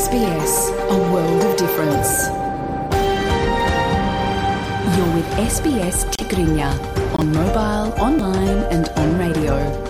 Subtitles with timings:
[0.00, 0.06] ዩስ
[6.18, 6.60] ትግርኛ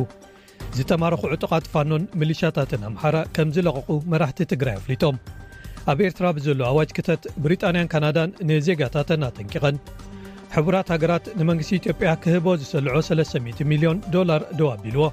[0.79, 5.15] ዝተማርኹ ዕጡቓት ፋኖን ምሊሽያታትን ኣምሓራ ከም ዝለቕቑ መራሕቲ ትግራይ ኣፍሊጦም
[5.89, 9.77] ኣብ ኤርትራ ብዘሎ ኣዋጅ ክተት ብሪጣንያን ካናዳን ንዜጋታት ኣጠንቂቐን
[10.55, 15.05] ሕቡራት ሃገራት ንመንግስቲ ኢትዮጵያ ክህቦ ዝሰልዖ 300 ሚሊዮን ዶላር ዶው ኣቢልዎ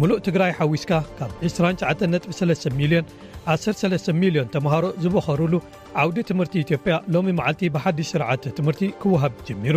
[0.00, 3.06] ሙሉእ ትግራይ ሓዊስካ ካብ 29ጥ3 ሚልዮን
[3.54, 5.54] 13 ሚሊዮን ተምሃሮ ዝበኸሩሉ
[6.02, 9.76] ዓውዲ ትምህርቲ ኢትዮጵያ ሎሚ መዓልቲ ብሓዲሽ ስርዓት ትምህርቲ ክወሃብ ጀሚሩ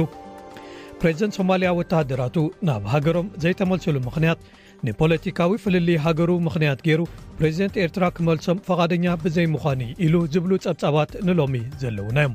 [1.01, 2.37] ፕሬዚደንት ሶማልያ ወተሃደራቱ
[2.69, 4.41] ናብ ሃገሮም ዘይተመልሰሉ ምኽንያት
[4.87, 7.01] ንፖለቲካዊ ፍልሊ ሃገሩ ምኽንያት ገይሩ
[7.37, 12.33] ፕሬዚደንት ኤርትራ ክመልሶም ፈቓደኛ ብዘይምዃኑ ኢሉ ዝብሉ ጸብጻባት ንሎሚ ዘለውና ዮም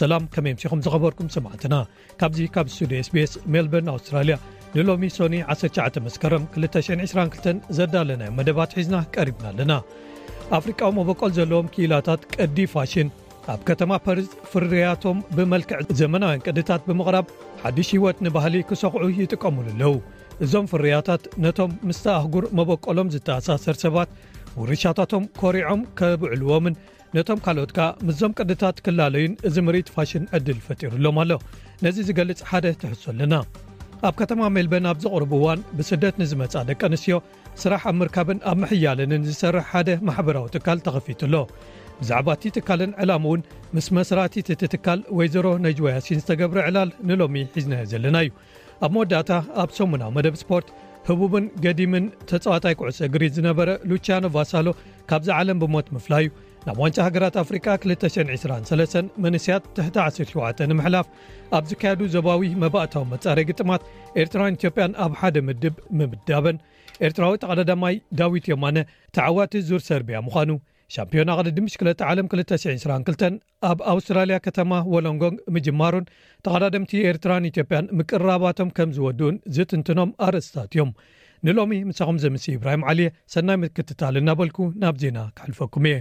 [0.00, 1.74] ሰላም ከመይ ምሲኹም ዝኸበርኩም ስማዕትና
[2.20, 4.36] ካብዚ ካብ ስቱዲ sቤs ሜልበርን ኣውስትራልያ
[4.76, 9.72] ንሎሚ ሶኒ 19 መስከረም 222 ዘዳለናዮ መደባት ሒዝና ቀሪብና ኣለና
[10.60, 13.10] ኣፍሪቃዊ መበቀል ዘለዎም ክኢላታት ቀዲ ፋሽን
[13.54, 17.28] ኣብ ከተማ ፐሪዝ ፍርያቶም ብመልክዕ ዘመናውያን ቅድታት ብምቕራብ
[17.64, 19.90] ሓዱሽ ህይወት ንባህሊ ክሰቕዑ ይጥቀሙሉ ኣለዉ
[20.44, 24.10] እዞም ፍርያታት ነቶም ምስተኣህጉር መበቀሎም ዝተኣሳሰር ሰባት
[24.60, 26.74] ውርሻታቶም ኮሪዖም ከብዕልዎምን
[27.16, 31.32] ነቶም ካልኦት ከ ምስዞም ቅድታት ክላለዩን እዚ ምርኢት ፋሽን ዕድል ፈጢሩሎም ኣሎ
[31.84, 33.34] ነዚ ዝገልጽ ሓደ ትሕሶ ኣለና
[34.08, 37.16] ኣብ ከተማ ሜልበ ናብ ዘቕርቡ እዋን ብስደት ንዝመጻ ደቂ ኣንስትዮ
[37.62, 41.34] ስራሕ ኣብ ምርካብን ኣብ ምሕያልንን ዝሰርሕ ሓደ ማሕበራዊ ትካል ተኸፊቱሎ
[42.00, 43.40] ብዛዕባ እቲ ትካልን ዕላም እውን
[43.76, 48.30] ምስ መስራቲት እቲ ትካል ወይዘሮ ነጅዋያሲን ዝተገብረ ዕላል ንሎሚ ሒዝናዮ ዘለና እዩ
[48.86, 49.30] ኣብ መወዳእታ
[49.62, 50.68] ኣብ ሰሙናዊ መደብ ስፖርት
[51.08, 54.66] ህቡብን ገዲምን ተፀዋታይ ኩዕሶ እግሪን ዝነበረ ሉቻያኖ ቫሳሎ
[55.10, 56.28] ካብ ዝ ዓለም ብሞት ምፍላይዩ
[56.66, 61.06] ናብ ዋንጫ ሃገራት ኣፍሪካ 223 መንስያት 107 ንምሕላፍ
[61.58, 63.82] ኣብ ዝካየዱ ዘባዊ መባእታዊ መጻረይ ግጥማት
[64.22, 66.58] ኤርትራን ኢትዮጵያን ኣብ ሓደ ምድብ ምምዳበን
[67.06, 68.78] ኤርትራዊ ተቐዳዳማይ ዳዊት ዮማነ
[69.18, 70.50] ተዓዋቲ ዙር ሰርቢያ ምዃኑ
[70.94, 73.36] ሻምፒዮና ቅዲ ድሽ2 ዓለም 2922
[73.70, 76.04] ኣብ ኣውስትራልያ ከተማ ወሎንጎን ምጅማሩን
[76.46, 80.90] ተቀዳድምቲ ኤርትራን ኢትዮጵያን ምቅራባቶም ከም ዝወድኡን ዝትንትኖም ኣርእስታት እዮም
[81.48, 85.98] ንሎሚ ምሳኹም ዘምሲ ኢብራሂም ዓልየ ሰናይ ምክትታል እናበልኩ ናብ ዜና ካሕልፈኩም እየ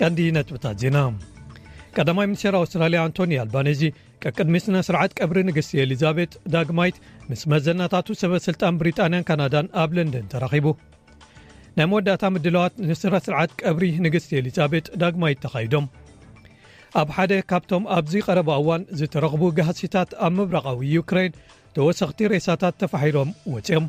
[0.00, 0.98] ቀንዲ ነጥብታት ዜና
[1.98, 3.82] ቀዳማይ ሚኒስተር ኣውስትራልያ ኣንቶኒ ኣልባነዚ
[4.28, 6.96] ኣቅድሚ ስነ ስርዓት ቀብሪ ንግስቲ ኤሊዛቤት ዳግማይት
[7.30, 10.68] ምስ መዘናታቱ ሰበስልጣን ብሪጣንያን ካናዳን ኣብ ለንደን ተራኺቡ
[11.78, 15.86] ናይ መወዳእታ ምድለዋት ንስረ ስርዓት ቀብሪ ንግስቲ ኤሊዛቤት ዳግማይት ተካይዶም
[17.02, 21.34] ኣብ ሓደ ካብቶም ኣብዚ ቀረባ እዋን ዝተረኽቡ ጋህሲታት ኣብ ምብራቃዊ ዩክሬን
[21.76, 23.86] ተወሰኽቲ ሬሳታት ተፋሒሮም ወፅኦም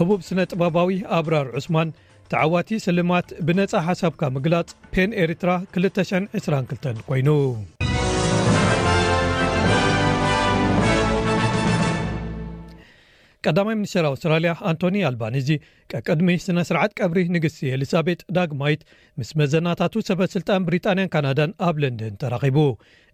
[0.00, 1.90] ህቡብ ስነ ጥበባዊ ኣብራር ዑስማን
[2.32, 7.28] ተዓዋቲ ስልማት ብነፃ ሓሳብካ ምግላፅ ፔን ኤርትራ 222 ኮይኑ
[13.48, 15.48] ቀዳማይ ሚኒስቴር ኣውስትራልያ ኣንቶኒ ኣልባኒዚ
[15.92, 18.82] ቀቅድሚ ስና ስርዓት ቀብሪ ንግስቲ ኤሊዛቤጥ ዳግማይት
[19.20, 22.58] ምስ መዘናታቱ ሰበሥልጣን ብሪጣንያን ካናዳን ኣብ ለንደን ተራኺቡ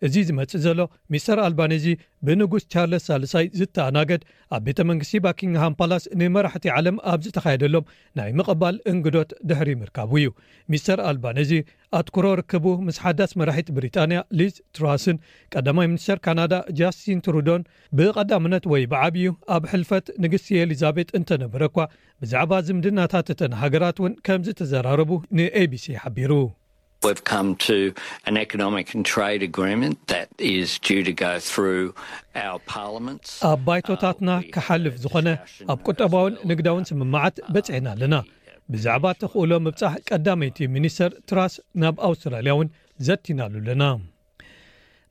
[0.06, 0.80] እዚ ዝመጽ ዘሎ
[1.12, 1.86] ሚስተር ኣልባነዚ
[2.26, 4.22] ብንጉስ ቻርለስ ሳልሳይ ዝተኣናገድ
[4.56, 7.88] ኣብ ቤተ መንግስቲ ባኪንግሃም ፓላስ ንመራሕቲ ዓለም ኣብ ዝተካየደሎም
[8.18, 10.30] ናይ ምቕባል እንግዶት ድሕሪ ምርካቡ እዩ
[10.74, 11.50] ሚስተር ኣልባነዚ
[11.98, 15.18] ኣትኩሮ ርክቡ ምስ ሓዳስ መራሒት ብሪጣንያ ሊስ ትራስን
[15.54, 17.62] ቀዳማይ ሚኒስተር ካናዳ ጃስትን ትሩዶን
[18.00, 21.78] ብቐዳምነት ወይ ብዓብዩ ኣብ ሕልፈት ንግስቲ ኤሊዛቤት እንተነብረ እኳ
[22.22, 26.32] ብዛዕባ ዝምድናታት እተን ሃገራት እውን ከም ዝተዘራረቡ ንኤቢሲ ሓቢሩ
[27.02, 27.76] Uh, uh,
[33.50, 35.28] ኣብ ባይቶታትና ክሓልፍ ዝኾነ
[35.72, 38.16] ኣብ ቁጠባውን ንግዳውን ስምማዓት በጽዐና ኣለና
[38.74, 42.68] ብዛዕባ እተኽእሎ ምብጻሕ ቀዳመይቲ ሚኒስተር ትራስ ናብ ኣውስትራልያ እውን
[43.08, 43.82] ዘቲናሉኣለና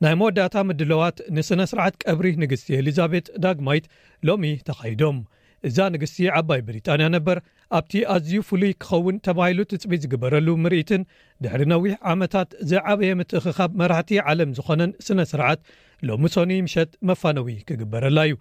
[0.05, 3.87] ናይ መወዳእታ ምድለዋት ንስነ ስርዓት ቀብሪ ንግስቲ ኤሊዛቤት ዳግማይት
[4.29, 5.19] ሎሚ ተኸይዶም
[5.67, 7.37] እዛ ንግስቲ ዓባይ ብሪጣንያ ነበር
[7.77, 11.01] ኣብቲ ኣዝዩ ፍሉይ ክኸውን ተባሂሉ ትፅቢት ዝግበረሉ ምርኢትን
[11.43, 15.61] ድሕሪ ነዊሕ ዓመታት ዘዓበየ ምትእክኻብ መራሕቲ ዓለም ዝኾነን ስነ ስርዓት
[16.07, 18.35] ሎሚ ሶኒ ይምሸጥ መፋነዊ ክግበረላ እዩ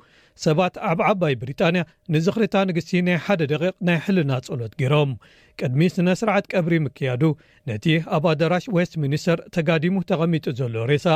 [0.45, 1.81] ሰባት ኣብ ዓባይ ብሪጣንያ
[2.15, 5.13] ንዚ ኽልታ ንግስቲ ናይ ሓደ ደቂቕ ናይ ሕልና ፀሎት ገይሮም
[5.61, 7.23] ቅድሚ ስነ ስርዓት ቀብሪ ምክያዱ
[7.71, 7.87] ነቲ
[8.19, 11.07] ኣብ ኣዳራሽ ወስት ሚኒስተር ተጋዲሙ ተቐሚጡ ዘሎ ሬሳ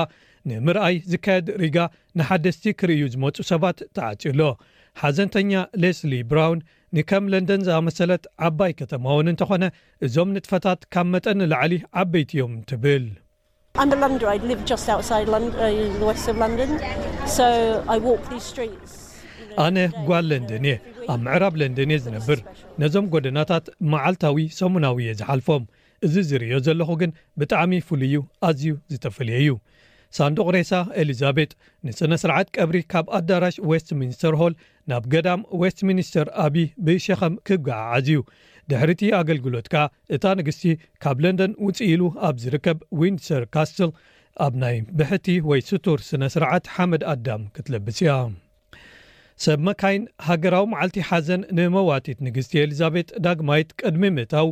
[0.50, 1.76] ንምርኣይ ዝካየድ ሪጋ
[2.18, 4.40] ንሓደስቲ ክርእዩ ዝመፁ ሰባት ተዓጭሎ
[5.02, 5.52] ሓዘንተኛ
[5.82, 6.60] ሌስሊ ብራውን
[6.96, 9.64] ንከም ለንደን ዝኣመሰለት ዓባይ ከተማውን እንተኾነ
[10.06, 13.04] እዞም ንጥፈታት ካብ መጠኒ ላዕሊ ዓበይቲ እዮም ትብል
[13.82, 13.86] uh,
[19.62, 19.78] ኣነ
[20.08, 20.76] ጓል ለንደን እየ
[21.12, 22.38] ኣብ ምዕራብ ለንደን እየ ዝነብር
[22.82, 25.64] ነዞም ጎደናታት መዓልታዊ ሰሙናዊ የ ዝሓልፎም
[26.06, 27.10] እዚ ዝርእዮ ዘለኹ ግን
[27.40, 29.58] ብጣዕሚ ፍሉይ ዩ ኣዝዩ ዝተፈልየ ዩ
[30.16, 30.72] ሳንዱቅ ሬሳ
[31.02, 31.50] ኤሊዛቤጥ
[31.86, 34.54] ንስነ ስርዓት ቀብሪ ካብ ኣዳራሽ ወስትሚንስተር ሆል
[34.90, 36.56] ናብ ገዳም ወስትሚኒስተር ኣብ
[36.86, 38.20] ብሸከም ክገዓዓዝ እዩ
[38.70, 39.76] ድሕሪቲ ኣገልግሎትከ
[40.16, 40.64] እታ ንግስቲ
[41.04, 43.92] ካብ ለንደን ውፅኢሉ ኣብ ዝርከብ ዊንሰር ካስትል
[44.46, 48.12] ኣብ ናይ ብሕቲ ወይ ስቱር ስነስርዓት ሓመድ ኣዳም ክትለብፅ ያ
[49.44, 54.48] ሰብ መካይን ሃገራዊ መዓልቲ ሓዘን ንመዋጢት ንግስቲ ኤሊዛቤጥ ዳግማይት ቅድሚ ምእታዉ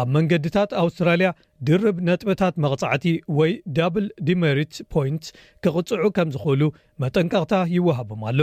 [0.00, 1.28] ኣብ መንገድታት ኣውስትራልያ
[1.68, 3.06] ድርብ ነጥብታት መቕጻዕቲ
[3.38, 3.94] ወይ ደብ
[4.28, 5.30] ዲመሪትስ ፖንትስ
[5.64, 6.62] ክቕጽዑ ከም ዝኽእሉ
[7.04, 8.40] መጠንቀቕታ ይወሃቦም ኣሎ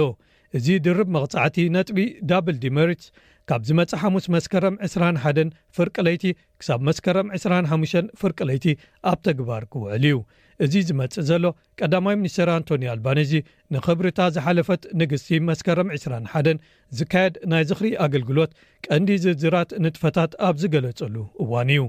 [0.59, 1.99] እዚ ድርብ መቕጻዕቲ ነጥቢ
[2.31, 3.07] ደብ ዲመሪትስ
[3.49, 6.25] ካብ ዝመፀእ ሓሙስ መስከረም 21 ፍርቅለይቲ
[6.61, 8.65] ክሳብ መስከረም 25 ፍርቅለይቲ
[9.11, 10.17] ኣብ ተግባር ክውዕል እዩ
[10.63, 11.45] እዚ ዝመፅ ዘሎ
[11.79, 13.31] ቀዳማይ ሚኒስተር ኣንቶኒ ኣልባንዚ
[13.73, 16.61] ንክብሪታ ዝሓለፈት ንግስቲ መስከረም 21
[16.97, 18.51] ዝካየድ ናይ ዝኽሪ ኣገልግሎት
[18.87, 21.15] ቀንዲ ዝዝራት ንጥፈታት ኣብ ዝገለፀሉ
[21.45, 21.81] እዋን እዩ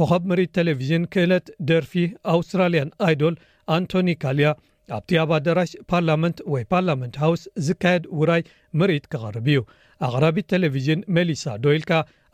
[0.00, 1.94] ኮኸብ ምርኢት ቴሌቭዥን ክእለት ደርፊ
[2.34, 3.36] ኣውስትራልያን ኣይዶል
[3.76, 4.50] ኣንቶኒ ካልያ
[4.98, 8.42] ኣብቲ ኣብ ኣዳራሽ ፓርላመንት ወይ ፓርላመንት ሃውስ ዝካየድ ውራይ
[8.80, 9.60] ምርኢት ክቐርብ እዩ
[10.06, 11.92] ኣቅራቢት ቴሌቭዥን ሜሊሳ ዶኢልካ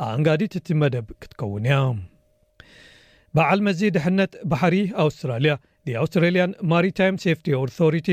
[0.08, 1.78] ኣእንጋዲት እቲ መደብ ክትከውን እያ
[3.36, 5.54] በዓል መዚ ድሕነት ባሕሪ ኣውስትራልያ
[6.02, 8.08] ኣውስትራልያን ማሪታይም ሰፍቲ ኣቶሪቲ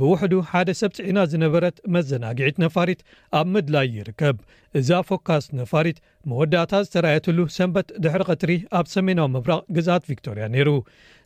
[0.00, 3.00] ብውሕዱ ሓደ ሰብሲዒና ዝነበረት መዘናግዒት ነፋሪት
[3.38, 4.36] ኣብ ምድላይ ይርከብ
[4.78, 5.98] እዛ ፎካስ ነፋሪት
[6.30, 10.70] መወዳእታ ዝተራየትሉ ሰንበት ድሕሪ ቅትሪ ኣብ ሰሜናዊ መብራቕ ግዛአት ቪክቶርያ ነይሩ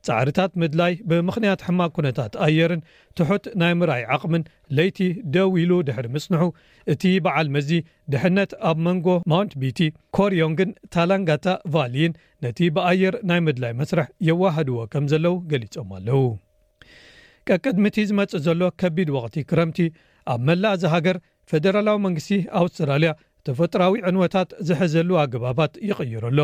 [0.06, 2.80] ሳዕሪታት ምድላይ ብምክንያት ሕማግ ኩነታት ኣየርን
[3.18, 4.42] ትሑት ናይ ምራይ ዓቕምን
[4.76, 4.98] ለይቲ
[5.34, 6.42] ደው ኢሉ ድሕሪ ምፅንሑ
[6.94, 7.70] እቲ በዓል መዚ
[8.14, 9.80] ድሕነት ኣብ መንጎ ማውንት ቢቲ
[10.18, 12.14] ኮርዮንግን ታላንጋታ ቫልን
[12.46, 16.24] ነቲ ብኣየር ናይ ምድላይ መስርሕ የዋህድዎ ከም ዘለው ገሊፆም ኣለው
[17.50, 19.80] ቀቅድሚቲ ዝመፅእ ዘሎ ከቢድ ወቅቲ ክረምቲ
[20.32, 21.16] ኣብ መላእ ዝ ሃገር
[21.50, 23.10] ፈደራላዊ መንግስቲ ኣውስትራልያ
[23.46, 26.38] ተፈጥራዊ ዕንወታት ዝሕዘሉ ኣገባባት ይቕይሩሎ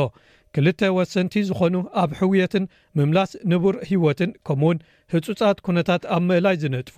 [0.56, 2.64] ክልተ ወሰንቲ ዝኾኑ ኣብ ሕውየትን
[2.99, 4.82] ምምላስ ንቡር ሂወትን ከምኡውን
[5.12, 6.96] ህፁፃት ኩነታት ኣብ መእላይ ዝነጥፉ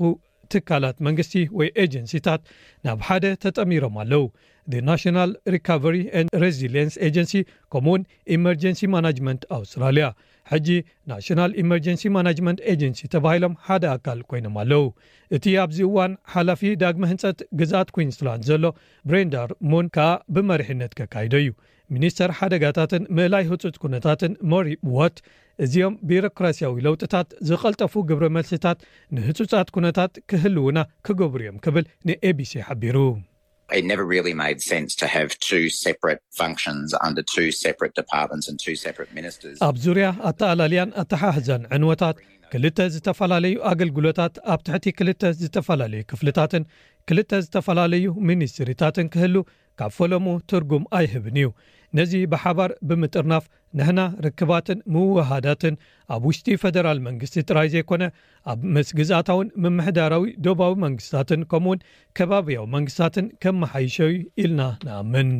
[0.52, 2.40] ትካላት መንግስቲ ወይ ኤጀንሲታት
[2.86, 4.24] ናብ ሓደ ተጠሚሮም ኣለው
[4.88, 7.32] ናሽናል ሪካቨሪ ን ሬዚንስ ኤጀንሲ
[7.72, 8.02] ከምኡውን
[8.36, 10.06] ኤመርጀንሲ ማናጅመንት ኣውስትራልያ
[10.50, 10.68] ሕጂ
[11.10, 14.84] ናሽናል ኤመርጀንሲ ማናመንት ኤጀንሲ ተባሂሎም ሓደ ኣካል ኮይኖም ኣለው
[15.38, 18.64] እቲ ኣብዚ እዋን ሓላፊ ዳግሚ ህንፀት ግዛአት ኩንስላንድ ዘሎ
[19.10, 21.50] ብሬንዳር ሙን ከዓ ብመሪሕነት ከካይዶ እዩ
[21.94, 24.66] ሚኒስተር ሓደጋታትን ምእላይ ህፁፅ ኩነታትን ሞሪ
[24.96, 25.16] ዎት
[25.64, 28.78] እዚኦም ቢሮክራስያዊ ለውጥታት ዝቀልጠፉ ግብረ መልስታት
[29.16, 33.20] ንህፁፃት ኩነታት ክህል ውና ክገብሩ እዮም ክብል ንኤቢሲ ሓቢሩኣብ
[39.84, 42.16] ዙርያ ኣተኣላልያን ኣተሓሕዛን ዕንወታት
[42.52, 46.64] ክልተ ዝተፈላለዩ ኣገልግሎታት ኣብ ትሕቲ ክልተ ዝተፈላለዩ ክፍልታትን
[47.10, 49.36] ክልተ ዝተፈላለዩ ሚኒስትሪታትን ክህሉ
[49.80, 51.46] ካብ ፈሎሙ ትርጉም ኣይህብን እዩ
[51.98, 53.44] ነዚ ብሓባር ብምጥርናፍ
[53.78, 55.74] ንሕና ርክባትን ምዋሃዳትን
[56.14, 58.04] ኣብ ውሽጢ ፈደራል መንግስቲ ጥራይ ዘይኮነ
[58.52, 61.80] ኣብ ምስ ግዛኣታውን ምምሕዳራዊ ዶባዊ መንግስትታትን ከምኡ ውን
[62.18, 65.30] ከባብያዊ መንግስትታትን ከመሓይሸዩ ኢልና ንኣምን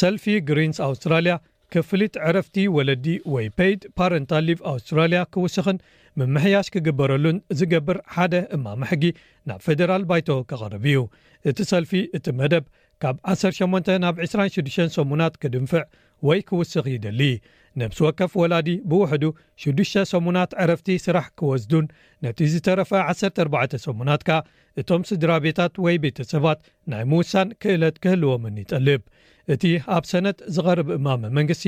[0.00, 1.34] ሰልፊ ግሪንስ ኣውስትራልያ
[1.74, 3.06] ክፍሊት ዕረፍቲ ወለዲ
[3.36, 5.78] ወይ ፔይድ ፓረንታ ሊቭ ኣውስትራልያ ክውስኽን
[6.20, 9.04] ምምሕያሽ ክግበረሉን ዝገብር ሓደ እማ መሕጊ
[9.48, 11.00] ናብ ፈደራል ባይቶ ክቐርብ እዩ
[11.50, 12.64] እቲ ሰልፊ እቲ መደብ
[13.02, 15.82] ካብ 18 ናብ 26 ሰሙናት ክድንፍዕ
[16.26, 17.20] ወይ ክውስኽ ይደሊ
[17.80, 19.24] ነብሲ ወከፍ ወላዲ ብውሕዱ
[19.64, 21.86] 6ዱሽተ ሰሙናት ዕረፍቲ ስራሕ ክወዝዱን
[22.26, 24.38] ነቲ ዝተረፈ 14 ሰሙናት ከ
[24.82, 26.58] እቶም ስድራ ቤታት ወይ ቤተ ሰባት
[26.92, 29.04] ናይ ምውሳን ክእለት ክህልዎምኒ ይጠልብ
[29.56, 29.62] እቲ
[29.98, 31.66] ኣብ ሰነት ዝቐርብ እማመ መንግስቲ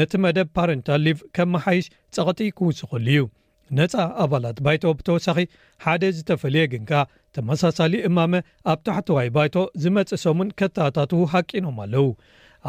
[0.00, 3.20] ነቲ መደብ ፓረንታሊቭ ከም መሓይሽ ጸቕጢ ክውስኽሉ እዩ
[3.76, 3.94] ነፃ
[4.24, 5.38] ኣባላት ባይቶ ብተወሳኺ
[5.84, 6.92] ሓደ ዝተፈልየ ግንከ
[7.36, 8.32] ተመሳሳሊ እማመ
[8.72, 12.06] ኣብ ታሕተዋይ ባይቶ ዝመፅእ ሰሙን ከታታት ሓቂኖም ኣለው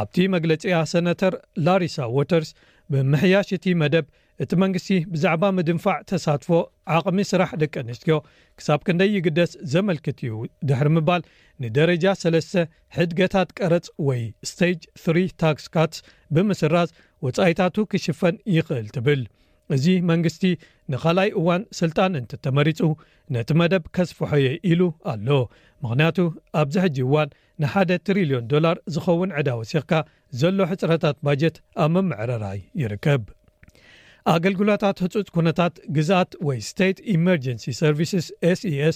[0.01, 1.33] ኣብቲ መግለፂያ ሰነተር
[1.65, 2.49] ላሪሳ ዎተርስ
[2.93, 4.05] ብምሕያሽ እቲ መደብ
[4.43, 6.49] እቲ መንግስቲ ብዛዕባ ምድንፋዕ ተሳትፎ
[6.97, 8.15] ዓቕሚ ስራሕ ደቂ ኣንስትዮ
[8.59, 10.35] ክሳብ ክንደይግደስ ዘመልክት እዩ
[10.69, 11.23] ድሕሪ ምባል
[11.63, 12.53] ንደረጃ ሰለስተ
[12.97, 15.99] ሕድገታት ቀረፅ ወይ ስተጅ 3 ታክስ ካትስ
[16.37, 16.91] ብምስራዝ
[17.27, 19.21] ወፃኢታቱ ክሽፈን ይኽእል ትብል
[19.75, 20.43] እዚ መንግስቲ
[20.91, 22.79] ንኻልይ እዋን ስልጣን እንት ተመሪፁ
[23.35, 25.27] ነቲ መደብ ከስፍሖየ ኢሉ ኣሎ
[25.83, 26.17] ምክንያቱ
[26.61, 27.29] ኣብዚ ሕጂ እዋን
[27.61, 29.91] ንሓደ ትርልዮን ዶላር ዝኸውን ዕዳ ወሲኽካ
[30.39, 33.23] ዘሎ ሕፅረታት ባጀት ኣብ መምዕረራይ ይርከብ
[34.35, 38.25] ኣገልግሎታት ህፁፅ ኩነታት ግዛኣት ወይ ስታት ኤመርጀንሲ ሰርቪስስ
[38.57, 38.95] s es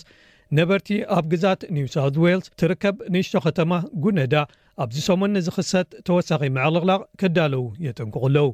[0.57, 3.71] ነበርቲ ኣብ ግዛኣት ኒውሳውት ዋልስ ትርከብ ንእሽቶ ከተማ
[4.03, 4.35] ጉነዳ
[4.83, 8.49] ኣብዚ ሰሙን ንዝኽሰጥ ተወሳኺ መዕልቕላቕ ክዳለዉ የጠንቅቕለዉ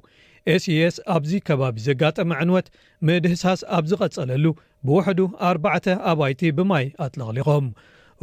[0.54, 0.66] ኤስስ
[1.00, 2.68] e ኣብዚ ከባቢ ዘጋጠመ ዕንወት
[3.08, 4.46] ምእድ ህሳስ ኣብ ዝቀፀለሉ
[4.88, 5.20] ብውሕዱ
[5.52, 7.66] ኣርባተ ኣባይቲ ብማይ ኣትለቅሊቆም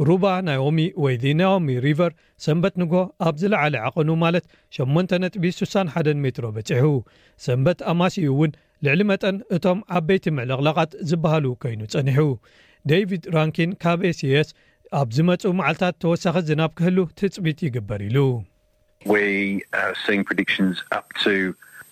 [0.07, 2.11] ሩባ ናኦሚ ወይ ናሚ ሪቨር
[2.45, 2.93] ሰንበት ንጎ
[3.27, 4.45] ኣብ ዝለዓለ ዓቐኑ ማለት
[4.77, 6.85] 8 ጥቢ 61 ሜትሮ በፂሑ
[7.45, 8.51] ሰንበት ኣማስኡ እውን
[8.85, 12.21] ልዕሊ መጠን እቶም ዓበይቲ ምዕለቕላቓት ዝበሃሉ ኮይኑ ፀኒሑ
[12.91, 14.65] ዳቪድ ራንኪን ካብ ስስ e
[14.99, 18.17] ኣብ ዝመፁ መዓልትታት ተወሳኺ ዝናብ ክህሉ ትፅቢት ይግበር ኢሉ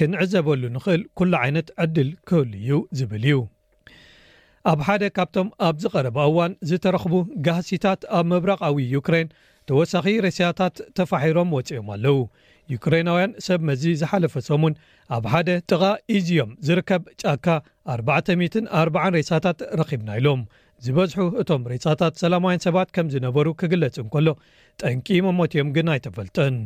[0.00, 2.70] ክንዕዘበሉ ንኽእል ኵሉ ዓይነት ዕድል ክህሉ እዩ
[3.00, 3.38] ዝብል እዩ
[4.70, 7.14] ኣብ ሓደ ካብቶም ኣብ ዝቐረባ እዋን ዝተረኽቡ
[7.46, 9.28] ጋህሲታት ኣብ መብራቃዊ ዩክሬን
[9.68, 12.18] ተወሳኺ ሬስያታት ተፋሒሮም ወፂኦም ኣለው
[12.74, 14.74] ዩክሬናውያን ሰብ መዚ ዝሓለፈ ሶሙን
[15.16, 15.82] ኣብ ሓደ ጥቓ
[16.16, 17.46] እዝዮም ዝርከብ ጫካ
[17.94, 20.42] 4040 ሬሳታት ረኪብና ኢሎም
[20.84, 24.28] ዝበዝሑ እቶም ሬሳታት ሰላማውያን ሰባት ከም ዝነበሩ ክግለጽ እንከሎ
[24.82, 26.56] ጠንቂ መሞት እዮም ግን ኣይተፈልጥን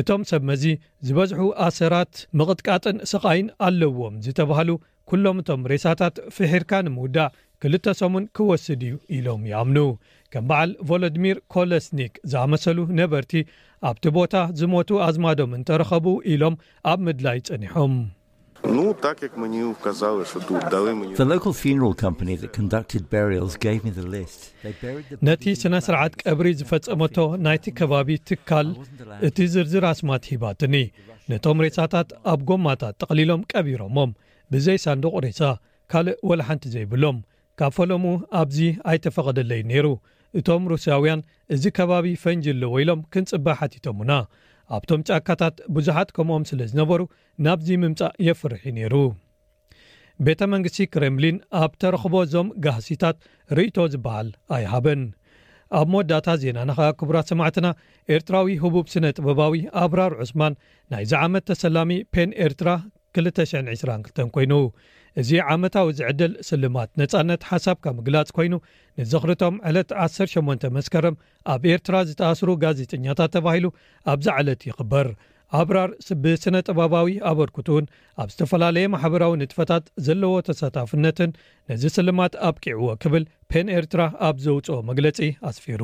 [0.00, 0.64] እቶም ሰብ መዚ
[1.08, 4.74] ዝበዝሑ ኣሰራት መቕጥቃጥን ስቃይን ኣለውዎም ዝተባሃሉ
[5.10, 7.32] ኵሎም እቶም ሬሳታት ፍሒርካ ንምውዳእ
[7.62, 9.78] ክልተ ሰሙን ክወስድ እዩ ኢሎም ይኣምኑ
[10.32, 13.32] ከም በዓል ቮሎድሚር ኮለስኒክ ዝኣመሰሉ ነበርቲ
[13.90, 16.54] ኣብቲ ቦታ ዝሞቱ ኣዝማዶም እንተረኸቡ ኢሎም
[16.92, 17.86] ኣብ ምድላይ ጸኒሖምነቲ
[25.62, 27.16] ስነ ስርዓት ቀብሪ ዝፈጸመቶ
[27.46, 28.68] ናይቲ ከባቢ ትካል
[29.28, 30.76] እቲ ዝርዝር ስማት ሂባትኒ
[31.30, 34.12] ነቶም ሬሳታት ኣብ ጎማታት ጠቕሊሎም ቀቢሮሞም
[34.52, 35.40] ብዘይ ሳንዱቅ ሬሳ
[35.92, 37.18] ካልእ ወላሓንቲ ዘይብሎም
[37.58, 38.04] ካብ ፈሎሙ
[38.40, 38.58] ኣብዚ
[38.90, 39.86] ኣይተፈቐደለዩ ነይሩ
[40.38, 41.20] እቶም ሩስያውያን
[41.54, 44.12] እዚ ከባቢ ፈንጂሉ ወይሎም ክንፅባ ሓቲቶምና
[44.76, 47.00] ኣብቶም ጫካታት ብዙሓት ከምኦም ስለ ዝነበሩ
[47.46, 48.94] ናብዚ ምምፃእ የፍርሕ ነይሩ
[50.26, 53.16] ቤተ መንግስቲ ክረምሊን ኣብ ተረክቦ ዞም ጋህሲታት
[53.58, 55.02] ርእቶ ዝበሃል ኣይሃበን
[55.78, 57.66] ኣብ መወዳታ ዜናናኸ ክቡራት ሰማዕትና
[58.16, 60.58] ኤርትራዊ ህቡብ ስነ ጥበባዊ ኣብራር ዑስማን
[60.94, 62.70] ናይ ዛዓመት ተሰላሚ ፔን ኤርትራ
[63.18, 64.52] 222 ኮይኑ
[65.20, 68.54] እዚ ዓመታዊ ዝዕድል ስልማት ነፃነት ሓሳብ ካብ ምግላጽ ኮይኑ
[69.00, 71.16] ንዘኽርቶም ዕለት 108 መስከረም
[71.54, 73.66] ኣብ ኤርትራ ዝተኣስሩ ጋዜጠኛታት ተባሂሉ
[74.14, 75.08] ኣብዛ ዓለት ይኽበር
[75.60, 75.90] ኣብራር
[76.24, 77.86] ብስነ ጥበባዊ ኣበርክትን
[78.22, 81.32] ኣብ ዝተፈላለየ ማሕበራዊ ንጥፈታት ዘለዎ ተሳታፍነትን
[81.70, 85.18] ነዚ ስልማት ኣብቂዕዎ ክብል ፔን ኤርትራ ኣብ ዘውፅኦ መግለጺ
[85.50, 85.82] ኣስፊሩ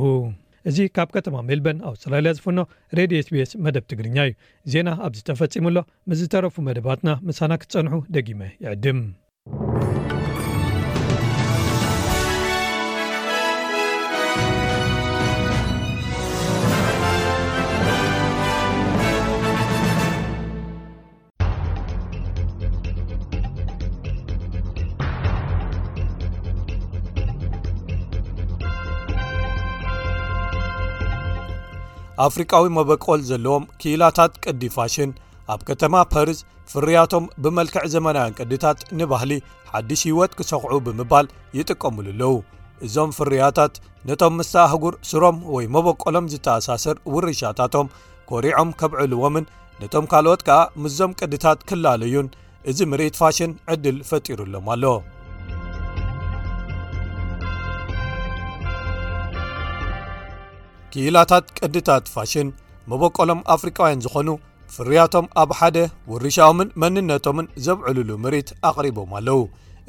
[0.70, 2.58] እዚ ካብ ከተማ ሜልበን ኣውስትራልያ ዝፍኖ
[2.98, 4.34] ሬድ ስቤስ መደብ ትግርኛ እዩ
[4.72, 5.76] ዜና ኣብዚ ተፈጺሙሎ
[6.10, 9.00] ምስዝተረፉ መደባትና ምሳና ክትፀንሑ ደጊመ ይዕድም
[32.26, 35.10] አፍሪቃዊ መበቆል ዘለዎም ክኢላታት ቅዲ ፋሽን
[35.54, 36.38] ኣብ ከተማ ፓርዝ
[36.70, 39.30] ፍርያቶም ብመልክዕ ዘመናያን ቅዲታት ንባህሊ
[39.70, 41.26] ሓድሽ ህይወት ክሰኽዑ ብምባል
[41.58, 42.32] ይጥቀምሉ ኣለዉ
[42.87, 43.76] እዞም ፍርያታት
[44.08, 47.92] ነቶም ምስተኣህጉር ስሮም ወይ መበቆሎም ዝተኣሳስር ውርሻታቶም
[48.32, 49.46] ኮሪዖም ከብዕልዎምን
[49.82, 52.28] ነቶም ካልኦት ከዓ ምስዞም ቅዲታት ክላለዩን
[52.72, 54.84] እዚ ምርኢት ፋሽን ዕድል ፈጢሩሎም ኣሎ
[60.92, 62.49] ክላታት ቅድታት ፋሽን
[62.90, 64.28] መበቀሎም ኣፍሪቃውያን ዝኾኑ
[64.75, 65.78] ፍርያቶም ኣብ ሓደ
[66.12, 69.40] ውርሻኦምን መንነቶምን ዘብዕሉሉ ምርኢት ኣቕሪቦም ኣለው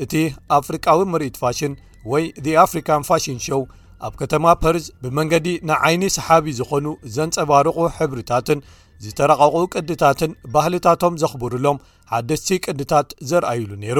[0.04, 0.14] እቲ
[0.58, 1.74] ኣፍሪካዊ ምርኢት ፋሽን
[2.14, 2.26] ወይ
[2.66, 3.62] ኣፍሪካን ፋሽን ሾው
[4.08, 8.60] ኣብ ከተማ ፐርዝ ብመንገዲ ንዓይኒ ሰሓቢ ዝኾኑ ዘንፀባርቑ ሕብርታትን
[9.06, 14.00] ዝተረቐቑ ቅዲታትን ባህልታቶም ዘኽብርሎም ሓደስቲ ቅዲታት ዘርኣይሉ ነይሩ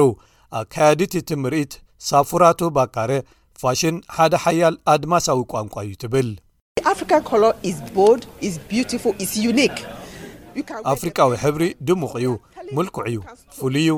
[0.60, 1.74] ኣከያዲት እቲ ምርኢት
[2.10, 3.12] ሳፉራቱ ባካሬ
[3.62, 6.30] ፋሽን ሓደ ሓያል ኣድማሳዊ ቋንቋ እዩ ትብል
[10.92, 12.30] ኣፍሪቃዊ ሕብሪ ድሙቕ እዩ
[12.76, 13.18] ሙልኩዕ እዩ
[13.58, 13.90] ፍሉይዩ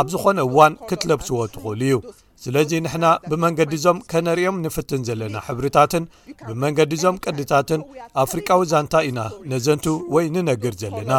[0.00, 1.96] ኣብ ዝኾነ እዋን ክትለብስዎ ትኽእሉ እዩ
[2.44, 6.04] ስለዚ ንሕና ብመንገዲ እዞም ከነርዮም ንፍትን ዘለና ሕብሪታትን
[6.48, 7.80] ብመንገዲ እዞም ቀዲታትን
[8.24, 9.20] ኣፍሪቃዊ ዛንታ ኢና
[9.52, 11.12] ነዘንቱ ወይ ንነግር ዘለና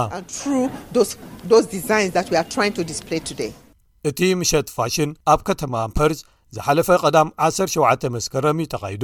[4.10, 6.20] እቲ ምሸት ፋሽን ኣብ ከተማ ኣፐርዝ
[6.56, 9.04] ዝሓለፈ ቐዳም 107 መስከረም እዩ ተኻይዱ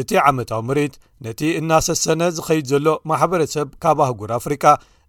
[0.00, 4.64] እቲ ዓመታዊ ምርኢት ነቲ እናሰሰነ ዝኸይድ ዘሎ ማሕበረሰብ ካብ ኣህጉር ኣፍሪቃ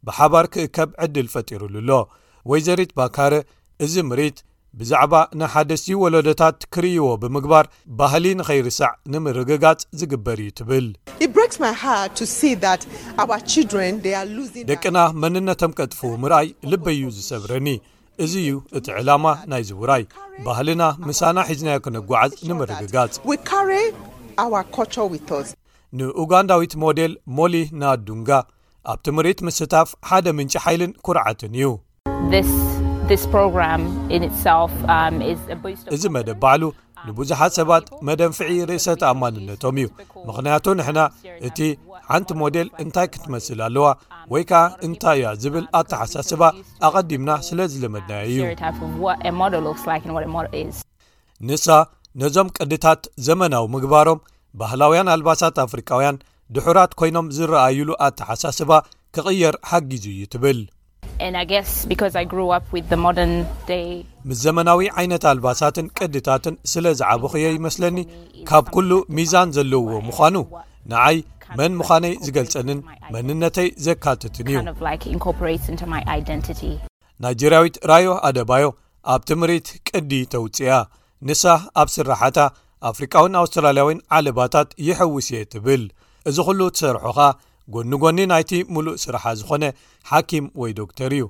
[0.08, 1.92] ብሓባር ክእከብ ዕድል ፈጢሩሉ ኣሎ
[2.52, 3.34] ወይዘሪት ባካረ
[3.86, 4.38] እዚ ምሪኢት
[4.80, 7.66] ብዛዕባ ንሓደስቲ ወለዶታት ክርይዎ ብምግባር
[8.00, 10.88] ባህሊ ንኸይርስዕ ንምርግጋጽ ዝግበር እዩ ትብል
[14.72, 17.68] ደቅና መንነቶም ቀጥፉዎ ምርኣይ ልበዩ ዝሰብረኒ
[18.24, 20.04] እዚ እዩ እቲ ዕላማ ናይ ዝውራይ
[20.46, 23.14] ባህልና ምሳና ሒዝናዮ ክነጓዓዝ ንምርግጋጽ
[26.00, 28.30] ንኡጋንዳዊት ሞዴል ሞሊ ናዱንጋ
[28.92, 32.64] ኣብ ትምህሪት ምስታፍ ሓደ ምንጪ ሓይልን ኩርዓትን እዩ um,
[35.96, 36.64] እዚ መደብ ባዕሉ
[37.08, 39.88] ንብዙሓት ሰባት መደንፍዒ ርእሰትኣማንነቶም እዩ
[40.30, 41.00] ምክንያቱ ንሕና
[41.48, 41.60] እቲ
[42.14, 43.86] ሓንቲ ሞዴል እንታይ ክትመስል ኣለዋ
[44.34, 46.42] ወይ ከዓ እንታይ እያ ዝብል ኣተሓሳስባ
[46.88, 48.44] ኣቐዲምና ስለዝለመድናየ እዩ
[51.48, 51.66] ንሳ
[52.22, 54.20] ነዞም ቅዲታት ዘመናዊ ምግባሮም
[54.60, 56.20] ባህላውያን ኣልባሳት አፍሪካውያን
[56.56, 58.72] ድሑራት ኮይኖም ዝረኣይሉ ኣተሓሳስባ
[59.16, 60.60] ክቕየር ሓጊዙ እዩ ትብል
[64.30, 67.98] ምስ ዘመናዊ ዓይነት ኣልባሳትን ቅዲታትን ስለ ዝዓቦ ኸዮ ይመስለኒ
[68.50, 70.36] ካብ ኩሉ ሚዛን ዘለውዎ ምኳኑ
[70.92, 71.18] ንዓይ
[71.60, 72.80] መን ምዃነይ ዝገልጸንን
[73.14, 74.60] መንነተይ ዘካትትን እዩ
[77.24, 78.66] ናይጀርያዊት ራዮ ኣደባዮ
[79.14, 80.78] ኣብ ትምህሪት ቅዲ ተውፅያ
[81.28, 81.44] ንሳ
[81.82, 82.40] ኣብ ስራሓታ
[82.90, 85.84] ኣፍሪካዊን ኣውስትራልያዊን ዓለባታት ይሐውስ እየ ትብል
[86.30, 87.28] እዚ ኩሉ እትሰርሖ ኻ
[87.76, 89.64] ጐኒ ጐኒ ናይቲ ሙሉእ ስራሓ ዝኾነ
[90.12, 91.26] ሓኪም ወይ ዶክተር እዩ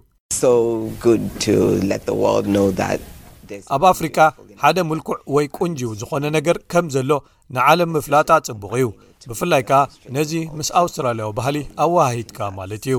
[3.75, 4.17] ኣብ ኣፍሪካ
[4.61, 7.11] ሓደ ምልኩዕ ወይ ቁንጂው ዝኾነ ነገር ከም ዘሎ
[7.55, 8.87] ንዓለም ምፍላጣ ጽቡቕ እዩ
[9.29, 9.77] ብፍላይ ከዓ
[10.15, 12.97] ነዚ ምስ ኣውስትራልያዊ ባህሊ ኣዋሃሂድካ ማለት እዩ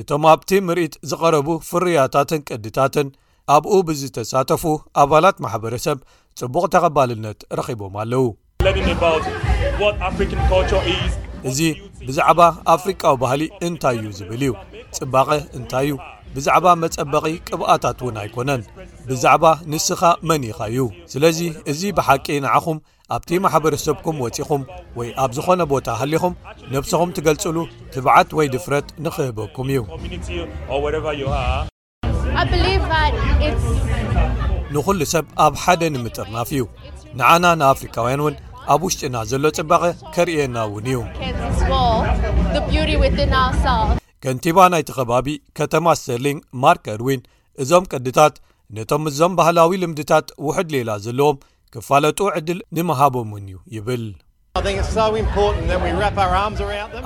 [0.00, 3.06] እቶም ኣብቲ ምርኢት ዝቐረቡ ፍርያታትን ቅድታትን
[3.54, 4.62] ኣብኡ ብዝተሳተፉ
[5.02, 5.98] ኣባላት ማሕበረሰብ
[6.40, 8.90] ጽቡቕ ተቐባልነት ረኺቦም ኣለውእዚ
[12.08, 12.40] ብዛዕባ
[12.74, 14.52] ኣፍሪቃዊ ባህሊ እንታይ እዩ ዝብል እዩ
[14.98, 15.94] ፅባቐ እንታይ እዩ
[16.34, 18.62] ብዛዕባ መጸበቒ ቅብኣታት ውን ኣይኮነን
[19.08, 21.38] ብዛዕባ ንስኻ መን ኢኻ እዩ ስለዚ
[21.72, 22.78] እዚ ብሓቂ ንዓኹም
[23.14, 24.62] ኣብቲ ማሕበረሰብኩም ወፂኹም
[24.98, 26.32] ወይ ኣብ ዝኾነ ቦታ ሃሊኹም
[26.74, 27.56] ነብሲኹም ትገልጽሉ
[27.94, 29.78] ትባዓት ወይ ድፍረት ንኽህበኩም እዩ
[34.76, 36.62] ንዅሉ ሰብ ኣብ ሓደ ንምጥርናፍ እዩ
[37.18, 38.34] ንዓና ንኣፍሪካውያን ውን
[38.74, 39.84] ኣብ ውሽጢና ዘሎ ጽባቐ
[40.16, 40.98] ከርእየና እውን እዩ
[44.24, 47.20] ከንቲባ ናይቲ ኸባቢ ከተማ እስተርሊንግ ማርክ ኣድዊን
[47.62, 48.34] እዞም ቅዲታት
[48.76, 51.36] ነቶም እዞም ባህላዊ ልምድታት ውሑድ ሌላ ዘለዎም
[51.74, 54.04] ክፋለጡኡ ዕድል ንምሃቦምን እዩ ይብል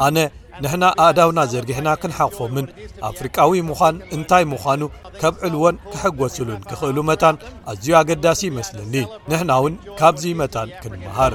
[0.06, 0.18] ኣነ
[0.64, 2.66] ንሕና ኣእዳውና ዘርጊሕና ክንሓቕፎምን
[3.10, 4.82] ኣፍሪቃዊ ምዃን እንታይ ምዃኑ
[5.20, 7.36] ከብዕልዎን ክሕጐስሉን ክኽእሉ መታን
[7.72, 8.94] ኣዝዩ ኣገዳሲ ይመስልኒ
[9.30, 11.32] ንሕና ውን ካብዙ መታን ክንምሃር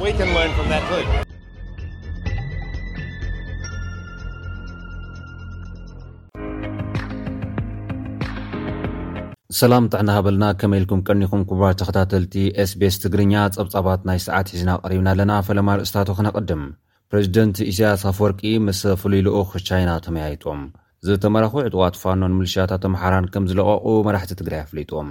[9.60, 15.08] ሰላም ጣዕና ሃበልና ከመኢልኩም ቀኒኹም ክቡት ተኸታተልቲ ኤስ ቤስ ትግርኛ ጸብጻባት ናይ ሰዓት ሒዝና ቐሪብና
[15.14, 16.64] ኣለና ፈለማ ርእስታቱ ኽነቐድም
[17.12, 20.62] ፕሬዚደንት ኢስያስ ኣፍወርቂ ምስ ፍሉይ ልኡኽ ቻይና ተመያይጦም
[21.10, 25.10] ዝተመራኹ ዕጡዋት ፋኖን ምልሻያታት ኣምሓራን ከም ዝለቐቑ መራሕቲ ትግራይ ኣፍሊጦም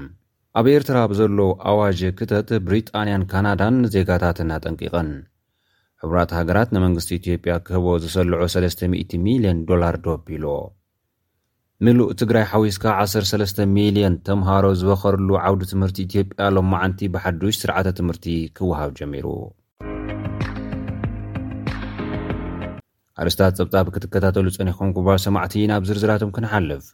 [0.60, 1.38] ኣብ ኤርትራ ብዘሎ
[1.72, 5.10] ኣዋጅ ክተት ብሪጣንያን ካናዳን ዜጋታት እናጠንቂቐን
[6.04, 10.56] ሕቡራት ሃገራት ንመንግስቲ ኢትዮጵያ ኪህቦ ዝሰልዑ 3000 ,00ን ዶላር ዶቢሉዎ
[11.84, 18.90] ንሉእ ትግራይ ሓዊስካ 13ስ ሚልዮን ተምሃሮ ዝበኸርሉ ዓውዲ ትምህርቲ ኢትዮጵያ ሎመዓንቲ ብሓዱሽ ስርዓተ ትምህርቲ ክወሃብ
[18.98, 19.26] ጀሚሩ
[23.24, 26.84] ኣርስታት ፀብጣብ ክትከታተሉ ፀኒኩም ጉባል ሰማዕቲ ናብ ዝርዝራቶም ክንሓልፍ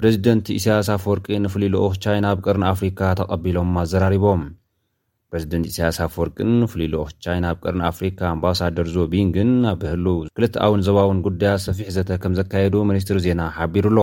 [0.00, 4.42] ፕሬዚደንት ኢሳያስ ፍ ወርቂ ንፍሉይ ልኡክ ቻይና ብቅርኒ ኣፍሪካ ተቐቢሎም ኣዘራሪቦም
[5.32, 11.18] ፕሬዚደንት ኢሳያስ ኣፍወርቅን ፍሉ ልኦ ቻይና ኣብ ቅርን ኣፍሪካ ኣምባሳደር ዞቢንግን ኣብ ህሉ ክልተኣውን ዘባውን
[11.26, 14.00] ጉዳያት ሰፊሕ ዘተ ከም ዘካየዱ ሚኒስትሪ ዜና ሓቢሩ ኣሎ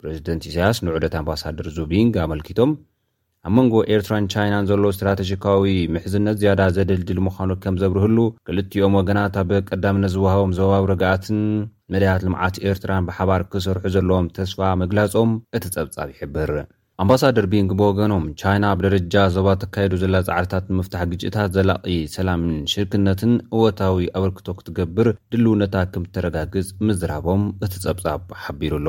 [0.00, 2.72] ፕሬዚደንት ኢሳያስ ንውዑደት ኣምባሳደር ዞቢንግ ኣመልኪቶም
[3.48, 5.64] ኣብ መንጎ ኤርትራን ቻይናን ዘሎ እስትራተጂካዊ
[5.96, 8.18] ምሕዝነት ዝያዳ ዘደልድል ምዃኑ ከም ዘብርህሉ
[8.48, 11.38] ክልቲኦም ወገናት ኣብ ቀዳምነት ዝውሃቦም ዘባዊ ርጋኣትን
[11.94, 16.52] ነዳያት ልምዓት ኤርትራን ብሓባር ክሰርሑ ዘለዎም ተስፋ መግላጾም እቲ ጸብጻብ ይሕብር
[17.02, 21.84] ኣምባሳደር ብንግ ብወገኖም ቻይና ኣብ ደረጃ ዞባ ተካየዱ ዘለና ፃዕርታት ንምፍታሕ ግጭታት ዘላቒ
[22.16, 28.88] ሰላምን ሽርክነትን እወታዊ ኣበርክቶ ክትገብር ድልውነታ ከም ዝተረጋግፅ ምዝራሃቦም እቲ ጸብጻብ ሓቢሩ ኣሎ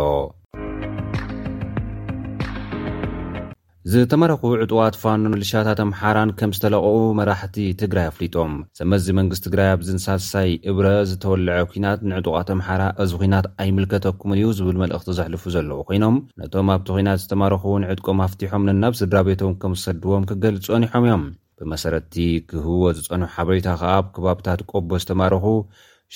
[3.91, 10.49] ዝተመረኽ ዕጡቃት ፋኖን ልሻታት ኣምሓራን ከም ዝተለቕኡ መራሕቲ ትግራይ ኣፍሊጦም ሰመዚ መንግስት ትግራይ ኣብዚ ንሳሳይ
[10.71, 16.71] እብረ ዝተወልዐ ኩናት ንዕጡቓት ኣምሓራ እዚ ኩናት ኣይምልከተኩምን እዩ ዝብል መልእኽቲ ዘሕልፉ ዘለዎ ኮይኖም ነቶም
[16.75, 21.23] ኣብቲ ኩናት ዝተማረኽውን ዕጥቆም ኣፍቲሖም ነናብ ስድራ ቤቶም ከም ዝሰድዎም ክገልፆ ኣኒሖም እዮም
[21.61, 22.17] ብመሰረቲ
[22.49, 25.45] ክህዎ ዝፀኑሑ ሓበሬታ ከዓ ኣብ ከባብታት ቆቦ ዝተማርኹ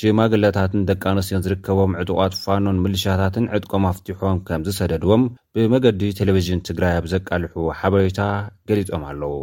[0.01, 5.23] ሽማግለታትን ደቂ ኣንስትዮን ዝርከቦም ዕጡቓት ፋኖን ምልሻታትን ዕጥቆም ኣፍትሖም ከምዝሰደድዎም
[5.55, 8.21] ብመገዲ ቴሌቭዥን ትግራይ ኣብ ዘቃልሑ ሓበሬታ
[8.69, 9.35] ገሊጦም ኣለው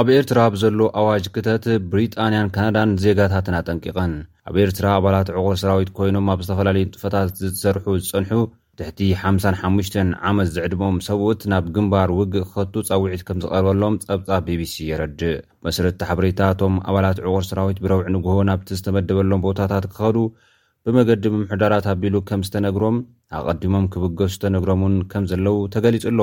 [0.00, 4.14] ኣብ ኤርትራ ብዘሎ ኣዋጅ ክተት ብሪጣንያን ካናዳን ዜጋታትን ኣጠንቂቐን
[4.50, 8.32] ኣብ ኤርትራ ኣባላት ዕቑር ሰራዊት ኮይኖም ኣብ ዝተፈላለዩ ንጥፈታት ዝሰርሑ ዝፀንሑ
[8.80, 9.96] ትሕቲ 55
[10.28, 15.34] ዓመት ዘዕድሞም ሰብኡት ናብ ግምባር ውግእ ክኸቱ ፀዊዒት ከም ዝቐርበሎም ጸብጻብ bቢሲ የረዲእ
[15.66, 20.16] መሰረቲ ሓበሬታ ቶም ኣባላት ዕቑር ሰራዊት ብረውዒ ንግሆ ናብቲ ዝተመደበሎም ቦታታት ክኸዱ
[20.86, 22.96] ብመገዲ ብምሕዳራት ኣቢሉ ከም ዝተነግሮም
[23.40, 26.20] ኣቐዲሞም ክበገሱ ዝተነግሮምን ከም ዘለዉ ተገሊጹ ኣሎ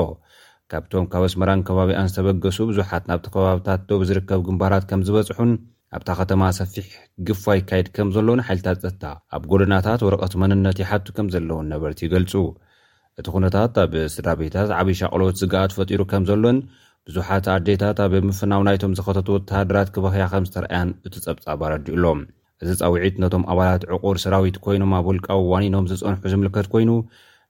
[0.73, 5.51] ካብቶም ካብ ኣስመራን ከባቢኣን ዝተበገሱ ብዙሓት ናብቲ ከባቢታት ዶብ ዝርከብ ግንባራት ከም ዝበጽሑን
[5.95, 6.87] ኣብታ ኸተማ ሰፊሕ
[7.27, 9.03] ግፋ ይካየድ ከም ዘሎን ሓይልታት ጸታ
[9.35, 12.33] ኣብ ጐደናታት ወርቐት መንነት ይሓቱ ከም ዘለውን ነበርቲ ይገልጹ
[13.19, 16.57] እቲ ዅነታት ኣብ ስዳ ቤታት ዓበዪ ሻቕሎት ዝጋኣ ፈጢሩ ከም ዘሎን
[17.07, 22.21] ብዙሓት ኣዴታት ኣብ ምፍናው ናይቶም ዘኸተቱ ወተሃደራት ኪበህያ ከም ዝተረኣያን እቲ ጸብጻብ ኣረዲኡሎም
[22.63, 26.91] እዚ ጻውዒት ነቶም ኣባላት ዕቑር ሰራዊት ኰይኖም ኣብ ውልቃዊ ዋኒኖም ዝጸንሑ ዝምልከት ኰይኑ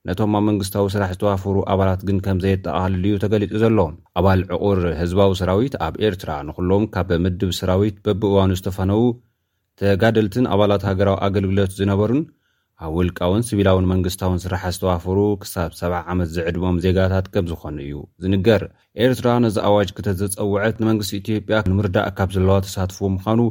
[0.07, 5.75] ነቶም ኣብ መንግስታዊ ስራሕ ዝተዋፍሩ ኣባላት ግን ከምዘየጠቓልሉ እዩ ተገሊጡ ዘሎም ኣባል ዕቑር ህዝባዊ ሰራዊት
[5.85, 9.03] ኣብ ኤርትራ ንኩሎም ካብ ምድብ ሰራዊት በብእዋኑ ዝተፈነዉ
[9.81, 12.21] ተጋደልትን ኣባላት ሃገራዊ ኣገልግሎት ዝነበሩን
[12.85, 18.63] ኣብ ውልቃውን ስቢላዊን መንግስታዊን ስራሕ ዝተዋፍሩ ክሳብ ሰብ ዓመት ዝዕድሞም ዜጋታት ከም ዝኾኑ እዩ ዝንገር
[19.05, 23.41] ኤርትራ ነዚ ኣዋጅ ክተዘፀውዐት ንመንግስቲ ኢትዮጵያ ንምርዳእ ካብ ዘለዋ ተሳትፉዎ ምዃኑ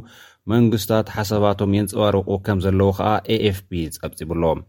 [0.53, 4.61] መንግስትታት ሓሰባቶም የንፀባርቑ ከም ዘለዉ ከኣ ኤኤፍፒ ጸብጺብሎዎም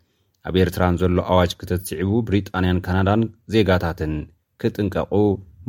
[0.49, 4.13] ኣብ ኤርትራን ዘሎ ኣዋጅ ክተት ስዕቡ ብሪጣንያን ካናዳን ዜጋታትን
[4.63, 5.13] ክጥንቀቁ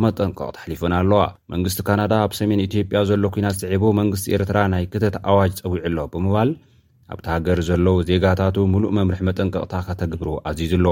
[0.03, 1.21] መጠንቀቕቲ ሓሊፎን ኣለዋ
[1.53, 6.49] መንግስቲ ካናዳ ኣብ ሰሜን ኢትዮጵያ ዘሎ ኩናት ስዒቡ መንግስቲ ኤርትራ ናይ ክተት ኣዋጅ ፀዊዑሎ ብምባል
[7.13, 10.89] ኣብቲ ሃገር ዘለዉ ዜጋታቱ ሙሉእ መምርሕ መጠንቀቕታ ከተግብሩ ኣዚዙ ሎ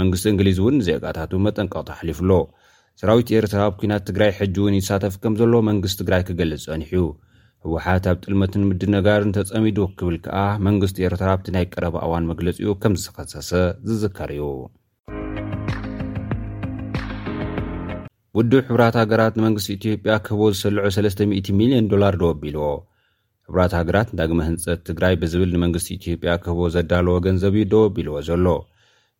[0.00, 2.30] መንግስቲ እንግሊዝ እውን ዜጋታቱ መጠንቀቕቲ ኣሓሊፉሎ
[3.02, 7.02] ሰራዊት ኤርትራ ኣብ ኩናት ትግራይ ሕጂ እውን ይሳተፍ ከም ዘሎ መንግስቲ ትግራይ ክገልፅ ፀኒሕዩ
[7.66, 12.70] ህወሓት ኣብ ጥልመትን ምድ ነጋርን ተጸሚዱ ክብል ከኣ መንግስቲ ኤርትራ ብቲ ናይ ቀረባ እዋን መግለጺኡ
[12.82, 13.50] ከምዝተኸሰሰ
[13.88, 14.42] ዝዝከር እዩ
[18.38, 22.66] ውዱብ ሕብራት ሃገራት ንመንግስቲ ኢትዮጵያ ክህቦ ዝሰልዑ 3000 ሚልዮን ዶላር ደወ ኣቢልዎ
[23.48, 28.46] ሕብራት ሃገራት ዳግመ ህንፀት ትግራይ ብዝብል ንመንግስቲ ኢትዮጵያ ክህቦ ዘዳለዎ ገንዘብ እዩ ደወቢልዎ ዘሎ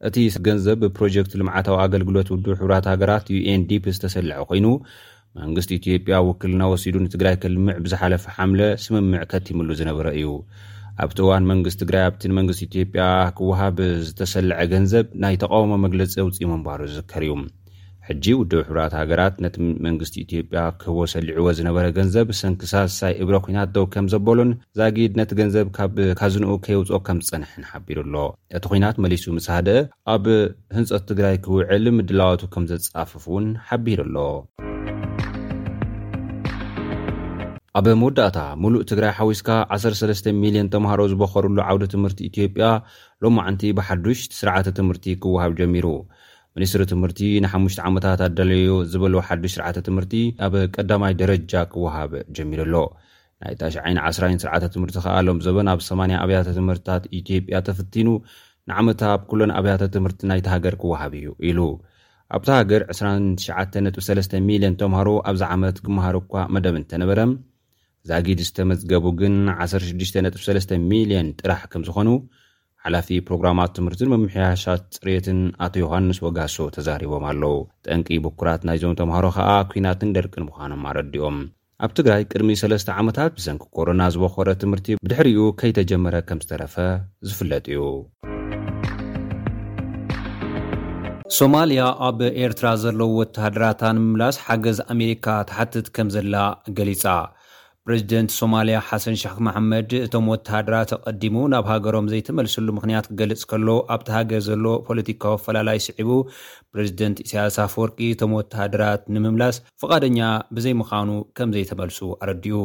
[0.08, 0.16] እቲ
[0.48, 4.66] ገንዘብ ብፕሮጀክት ልምዓታዊ ኣገልግሎት ውዱብ ሕብራት ሃገራት undp ዝተሰልዐ ኮይኑ
[5.42, 10.28] መንግስቲ ኢትዮጵያ ውክልና ወሲዱ ንትግራይ ክልምዕ ብዝሓለፈ ሓምለ ስምምዕ ከቲምሉ ዝነበረ እዩ
[11.04, 13.04] ኣብቲ እዋን መንግስቲ ትግራይ ኣብቲ ንመንግስቲ ኢትዮጵያ
[13.36, 17.32] ክወሃብ ዝተሰልዐ ገንዘብ ናይ ተቃውሞ መግለፂ ኣውፂኢ መንባሃሮ ዝዝከር እዩ
[18.06, 19.54] ሕጂ ውድብ ሕብራት ሃገራት ነቲ
[19.86, 25.68] መንግስቲ ኢትዮጵያ ክህቦ ሰሊዑዎ ዝነበረ ገንዘብ ስንኪሳሳይ እብረ ኩናት ደው ከም ዘበሉን ዛጊድ ነቲ ገንዘብ
[26.20, 28.16] ካዝንኡ ከየውፆኦ ከም ዝፀንሐን ሓቢሩ ኣሎ
[28.58, 29.68] እቲ ኩናት መሊሱ ምስሃደ
[30.14, 30.26] ኣብ
[30.78, 34.16] ህንፀት ትግራይ ክውዕሊ ምድላዋቱ ከም ዘጻፈፉ እውን ሓቢሩ ኣሎ
[37.78, 42.66] ኣብ መወዳእታ ሙሉእ ትግራይ ሓዊስካ 13ሚልዮን ተምሃሮ ዝበኸሩሉ ዓውዲ ትምህርቲ ኢትዮጵያ
[43.24, 45.86] ሎማዓንቲ ብሓዱሽ ስርዓተ ትምህርቲ ክወሃብ ጀሚሩ
[46.56, 50.12] ሚኒስትሪ ትምህርቲ ንሓሙሽ ዓመታት ኣደለዩ ዝበልዎ ሓዱሽ ስርዓተ ትምህርቲ
[50.48, 52.74] ኣብ ቀዳማይ ደረጃ ክወሃብ ጀሚሩ ኣሎ
[53.44, 58.08] ናይ ታ1ስዓ ትምህርቲ ከኣ ሎም ዘበና ብ ሰያ ኣብያተ ትምህርትታት ኢትዮጵያ ተፍቲኑ
[58.72, 61.58] ንዓመታብ ኩሎን ኣብያተ ትምህርቲ ናይቲ ሃገር ክውሃብ እዩ ኢሉ
[62.38, 67.18] ኣብታ ሃገር 293ሚልዮን ተምሃሮ ኣብዚ ዓመት ክመሃሩ እኳ መደብ እንተ ነበረ
[68.10, 72.08] ዛጊድ ዝተመዝገቡ ግን 16.3,00ን ጥራሕ ከም ዝዀኑ
[72.88, 77.54] ዓላፊ ፕሮግራማት ትምህርቲን መምሕያሻት ጽርትን ኣቶ ዮሃንስ ወጋሾ ተዛሪቦም ኣለዉ
[77.86, 81.36] ጠንቂ ብኩራት ናይዞም ተምሃሮ ኸኣ ኲናትን ደርቂን ምዃኖም ኣረዲኦም
[81.84, 86.76] ኣብ ትግራይ ቅድሚ 3ስተ ዓመታት ብሰንኪ ኮሮና ዝበኾረ ትምህርቲ ብድሕሪኡ ከይተጀመረ ከም ዝተረፈ
[87.28, 87.82] ዝፍለጥ እዩ
[91.38, 96.36] ሶማልያ ኣብ ኤርትራ ዘለዉ ወተሃደራታ ንምምላስ ሓገዝ ኣሜሪካ ተሓትት ከም ዘላ
[96.80, 97.04] ገሊጻ
[97.88, 104.08] ፕሬዚደንት ሶማልያ ሓሰን ሻክ መሓመድ እቶም ወተሃደራት ተቐዲሙ ናብ ሃገሮም ዘይተመልስሉ ምክንያት ክገልጽ ከሎ ኣብቲ
[104.14, 106.10] ሃገር ዘሎ ፖለቲካዊ ኣፈላላይ ይስዒቡ
[106.74, 110.20] ፕሬዚደንት ኢስያስ ፍወርቂ እቶም ወተሃደራት ንምምላስ ፍቓደኛ
[110.58, 112.60] ብዘይምዃኑ ከምዘይተመልሱ ኣረዲኡ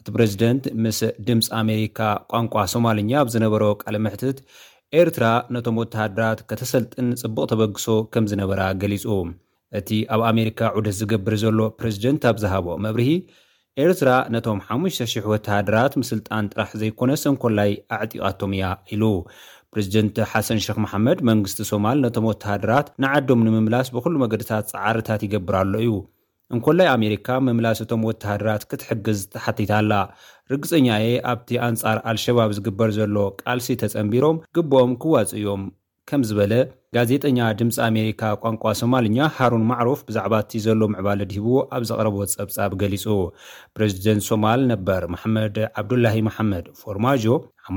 [0.00, 2.00] እቲ ፕሬዚደንት ምስ ድምፂ ኣሜሪካ
[2.34, 4.38] ቋንቋ ሶማልኛ ኣብ ዝነበሮ ቃል ምሕትት
[5.00, 5.24] ኤርትራ
[5.56, 9.04] ነቶም ወተሃደራት ከተሰልጥን ፅቡቕ ተበግሶ ከም ዝነበራ ገሊፁ
[9.80, 13.10] እቲ ኣብ ኣሜሪካ ዑደት ዝገብር ዘሎ ፕረዚደንት ኣብ ዝሃቦ መብርሂ
[13.84, 19.02] ኤርትራ ነቶም 5,000 ወተሃድራት ምስልጣን ጥራሕ ዘይኰነስእንኰላይ ኣዕጢቓቶም እያ ኢሉ
[19.72, 25.74] ፕሬዚደንት ሓሰን ሽክ መሓመድ መንግስቲ ሶማል ነቶም ወተሃድራት ንዓዶም ንምምላስ ብዅሉ መገድታት ጸዓርታት ይገብር ኣሎ
[25.82, 25.92] እዩ
[26.54, 29.92] እንኰላይ ኣሜሪካ ምምላስ እቶም ወተሃድራት ክትሕግዝ ተሓቲታኣላ
[30.54, 35.62] ርግጸኛ እየ ኣብቲ ኣንጻር ኣልሸባብ ዚግበር ዘሎ ቃልሲ ተጸንቢሮም ግብኦም ኪዋጽእ እዮም
[36.10, 36.52] ከም ዝበለ
[36.96, 42.72] ጋዜጠኛ ድምፂ ኣሜሪካ ቋንቋ ሶማልኛ ሃሩን ማዕሮፍ ብዛዕባ እቲ ዘሎ ምዕባለ ድሂብ ኣብ ዘቐረቦ ጸብጻብ
[42.82, 43.04] ገሊፁ
[43.76, 47.24] ፕሬዚደንት ሶማል ነበር ማሓመድ ዓብዱላሂ መሓመድ ፎርማጆ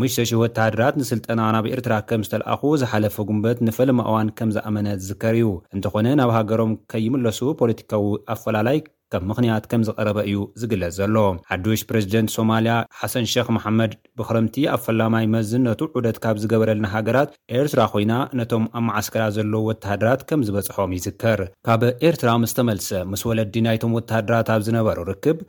[0.04, 6.08] 5,000 ወታሃድራት ንስልጠና ናብ ኤርትራ ከም ዝተለኣኹ ዝሓለፈ ጉንበት ንፈለማ እዋን ከም ዝኣመነ ዝከርዩ እንተኾነ
[6.22, 8.78] ናብ ሃገሮም ከይምለሱ ፖለቲካዊ ኣፈላላይ
[9.14, 11.16] ከም ምኽንያት ከም ዝቐረበ እዩ ዝግለጽ ዘሎ
[11.54, 17.32] ዓዱሽ ፕሬዚደንት ሶማልያ ሓሰን ሸኽ መሓመድ ብኽረምቲ ኣብ ፈላማይ መዝን ነቱ ዑደት ካብ ዝገበረልና ሃገራት
[17.60, 23.24] ኤርትራ ዀይና ነቶም ኣብ መዓስከራ ዘለዉ ወተሃድራት ከም ዝበጽሖም ይዝከር ካብ ኤርትራ ምስ ተመልሰ ምስ
[23.30, 25.40] ወለዲ ናይቶም ወተሃድራት ኣብ ዝነበሩ ርክብ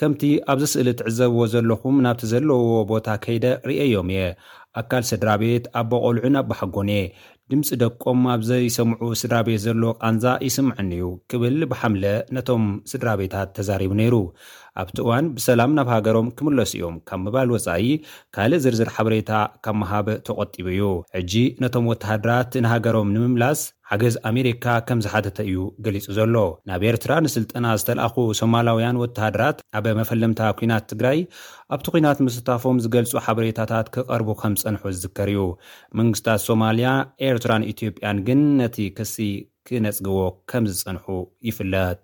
[0.00, 4.22] ከምቲ ኣብዚ ስእሊ እትዕዘብዎ ዘለኹም ናብቲ ዘለዎ ቦታ ከይደ ርአዮም እየ
[4.80, 7.02] ኣካል ስድራ ቤት ኣቦቘልዑን ኣባሓጎን እየ
[7.52, 12.04] ድምፂ ደቆም ኣብ ዘይሰምዑ ስድራ ቤት ዘለዎ ቃንዛ ይስምዐኒ እዩ ክብል ብሓምለ
[12.36, 14.14] ነቶም ስድራ ቤታት ተዛሪቡ ነይሩ
[14.82, 17.84] ኣብቲ እዋን ብሰላም ናብ ሃገሮም ክምለስ እዮም ካብ ምባል ወጻኢ
[18.36, 19.32] ካልእ ዝርዝር ሓበሬታ
[19.64, 20.82] ካብ መሃበ ተቖጢቡ እዩ
[21.16, 23.60] ሕጂ ነቶም ወተሃድራት ንሃገሮም ንምምላስ
[23.90, 26.36] ሓገዝ ኣሜሪካ ከም ዝሓተተ እዩ ገሊጹ ዘሎ
[26.70, 31.18] ናብ ኤርትራ ንስልጠና ዝተለኣኹ ሶማላውያን ወተሃድራት ኣበ መፈለምታ ኲናት ትግራይ
[31.76, 35.44] ኣብቲ ኩናት ምስታፎም ዝገልጹ ሓበሬታታት ክቐርቡ ከም ዝጸንሑ ዝዝከር እዩ
[36.00, 36.90] መንግስትታት ሶማልያ
[37.30, 39.16] ኤርትራን ኢትዮጵያን ግን ነቲ ክሲ
[39.68, 40.20] ክነጽግዎ
[40.52, 41.06] ከም ዝጸንሑ
[41.50, 42.02] ይፍለጥ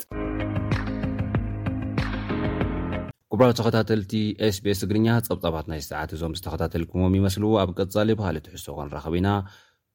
[3.34, 4.14] ቁቡራ ተኸታተልቲ
[4.54, 9.28] ስቤስ ትግርኛ ፀብፃባት ናይ ሰዓት እዞም ዝተኸታተልኩምዎም ይመስል ኣብ ቀፃሊ ባሃሊ ትሕሶ ኮን ረኸቢ ኢና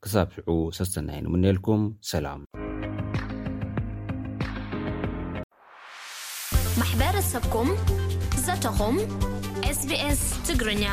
[0.04, 2.40] ክሳብ ሽዑ ሰስተናይንምንኤልኩም ሰላም
[6.80, 7.70] ማሕበረሰብኩም
[8.46, 8.98] ዘተኹም
[9.74, 10.84] ኤስቢኤስ ትግርኛ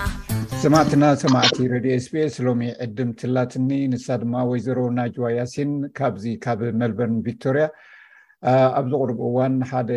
[0.67, 6.61] ሰማዕትና ሰማዕቲ ረድዮ ኤስ ቢስ ሎሚ ዕድም ትላትኒ ንሳ ድማ ወይዘሮ ናጅዋ ያሲን ካብዚ ካብ
[6.83, 7.67] መልበን ቪክቶርያ
[8.79, 9.91] ኣብዚ ቅርብ እዋን ሓደ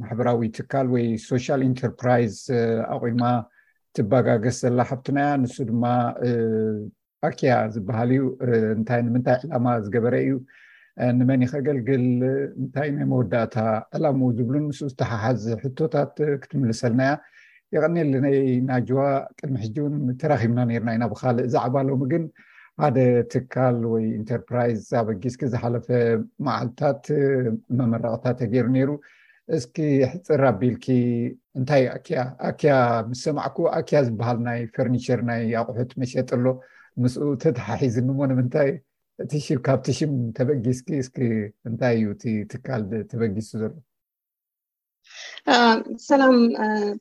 [0.00, 2.36] ማሕበራዊ ትካል ወይ ሶሻል ኢንተርፕራይዝ
[2.94, 3.22] ኣቑማ
[3.96, 5.84] ትባጋገስ ዘላ ሓብትናያ ንሱ ድማ
[7.28, 8.22] ኣክያ ዝበሃል እዩ
[8.76, 10.32] እንታይ ንምንታይ ዕላማ ዝገበረ እዩ
[11.18, 12.04] ንመኒ ከገልግል
[12.62, 13.56] እንታይ ናይ መወዳእታ
[13.98, 17.14] ዕላም ዝብሉን ንስ ዝተሓሓዝ ሕቶታት ክትምልሰልናእያ
[17.76, 18.38] የቀኒየናይ
[18.70, 18.98] ናጅዋ
[19.38, 22.24] ቅድሚ ሕጂእውን ተራኺብና ነርና ኢና ብካሊእ ዛዕባ ሎሚ ግን
[22.82, 22.96] ሓደ
[23.32, 25.86] ትካል ወይ ኢንተርፕራይዝ ኣበጊስኪ ዝሓለፈ
[26.46, 27.04] መዓልትታት
[27.78, 28.90] መመረቅታት ተገይሩ ነይሩ
[29.56, 29.76] እስኪ
[30.12, 30.86] ሕፅር ኣቢልኪ
[31.58, 32.72] እንታይ ኣያ ኣክያ
[33.10, 36.46] ምስ ሰማዕኩ ኣክያ ዝበሃል ናይ ፈርኒቸር ናይ ኣቑሑት መሸጥ ኣሎ
[37.04, 38.70] ምስኡ ተተሓሒዝኒሞ ንምንታይ
[39.24, 39.32] እቲ
[39.68, 41.18] ካብቲሽም ተበጊስኪ እስኪ
[41.70, 42.82] እንታይ እዩ እቲ ትካል
[43.12, 43.72] ተበጊሱ ዘሎ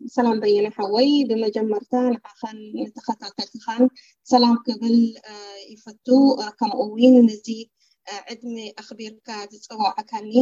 [0.06, 3.84] ላሰላም በይና ሓወይ ብመጀመርታ ንዓኻን ንተከታተልቲካን
[4.32, 4.98] ሰላም ክብል
[5.74, 6.08] ይፈቱ
[6.60, 7.48] ከምኡውን ነዚ
[8.34, 10.34] ዕድሚ ኣክቢርካ ዝፅዋዕካኒ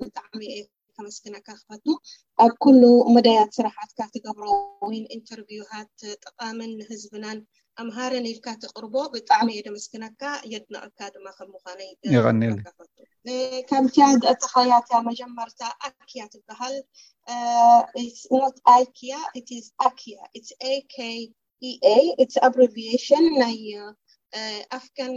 [0.00, 0.42] ብጣዕሚ
[0.98, 1.86] ከመስክነካ ክፈቱ
[2.44, 2.82] ኣብ ኩሉ
[3.16, 4.44] መደያት ስራሓትካ ትገብሮ
[4.88, 5.92] ውን ኢንተርቭውታት
[6.26, 7.38] ጠቃምን ንህዝብናን
[7.82, 11.90] ኣምሃረ ኒልካ ትቅርቦ ብጣዕሚ የደ ምስክናካ የድ ንቅልካ ድማ ከምምኳነይ
[13.70, 16.76] ካም ቲያ ደቲከያት መጀመርታ ኣኪያ ትበሃል
[18.36, 19.14] ኖት ኣይኪያ
[19.90, 20.16] ኣያ
[20.70, 20.74] ኤ
[21.94, 23.60] ኤ ኣብሪሽን ናይ
[24.78, 25.14] ኣፍን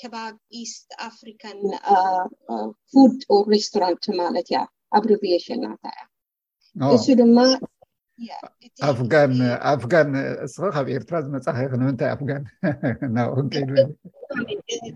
[0.00, 1.58] ከባብ ኢስት ኣፍሪካን
[2.92, 3.18] ፉድ
[3.54, 4.60] ሬስቶራንት ማለት እያ
[4.98, 5.86] ኣብሪቪሽን ናታ
[6.84, 7.38] እያእሱ ድማ
[9.72, 10.10] ኣፍጋን
[10.46, 12.42] እስ ካብ ኤርትራ ዝመፃኪይ ንምንታይ ኣፍጋን
[13.14, 13.64] ናብንይ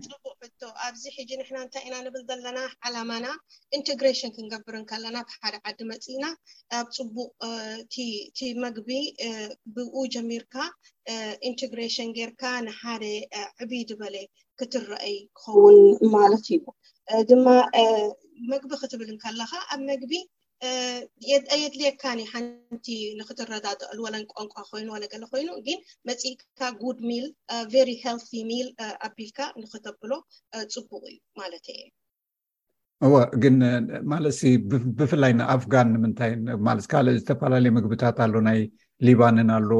[0.09, 3.25] ፅቡቅ ሕቶ ኣብዚ ሕጂ ንሕና እንታይ ኢና ንብል ዘለና ዓላማና
[3.77, 6.25] ኢንቴግሬሽን ክንገብርን ከለና ብሓደ ዓዲ መፂእና
[6.79, 7.29] ኣብ ፅቡቅ
[8.37, 8.89] ቲ መግቢ
[9.77, 10.55] ብኡ ጀሚርካ
[11.49, 13.03] ኢንቴግሬሽን ጌይርካ ንሓደ
[13.63, 14.15] ዕብድ በለ
[14.61, 15.79] ክትረአይ ክኸውን
[16.17, 16.63] ማለት እዩ
[17.31, 17.47] ድማ
[18.53, 20.11] መግቢ ክትብል ን ከለካ ኣብ መግቢ
[21.61, 22.85] የድልካኒ ሓንቲ
[23.19, 27.25] ንክትረዳጠሉ ወለ ቋንቋ ኮይኑ ለገሎ ኮይኑ ግን መፅኢትካ ጉድ ሚል
[28.51, 28.67] ሚል
[29.07, 30.11] ኣቢልካ ንክተብሎ
[30.75, 31.67] ፅቡቅ እዩ ማለት
[33.05, 33.09] እ
[33.43, 33.55] ግን
[34.11, 34.25] ማለ
[34.99, 38.59] ብፍላይ ንኣፍጋን ንምታይካልእ ዝተፈላለዩ ምግብታት ኣሎ ናይ
[39.07, 39.71] ሊባንን ኣሎ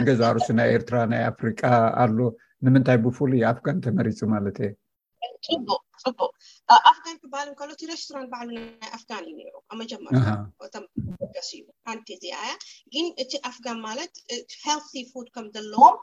[0.00, 1.62] ንገዛእርሱ ናይ ኤርትራ ናይ ኣፍሪቃ
[2.04, 2.18] ኣሎ
[2.66, 5.58] ንምንታይ ብፍሉ ኣፍጋን ተመሪፁ ማለት እየ
[6.02, 6.35] ቅፅቡቅ
[6.90, 10.14] ኣፍጋን ክባል ካሎ እቲ ረስቶራን ባዕሉ ናይ ኣፍጋን እዩ ኒ ኣብመጀመር
[11.34, 12.52] ገስ እዩ ሓንቲ እዚኣ ያ
[12.92, 14.12] ግን እቲ ኣፍጋን ማለት
[14.62, 14.80] ሃል
[15.12, 15.96] ፉድ ከምዘለዎም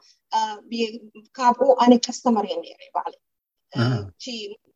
[1.38, 3.14] ካብኡ ኣነ ከስተመር እየኒር ባዕሊ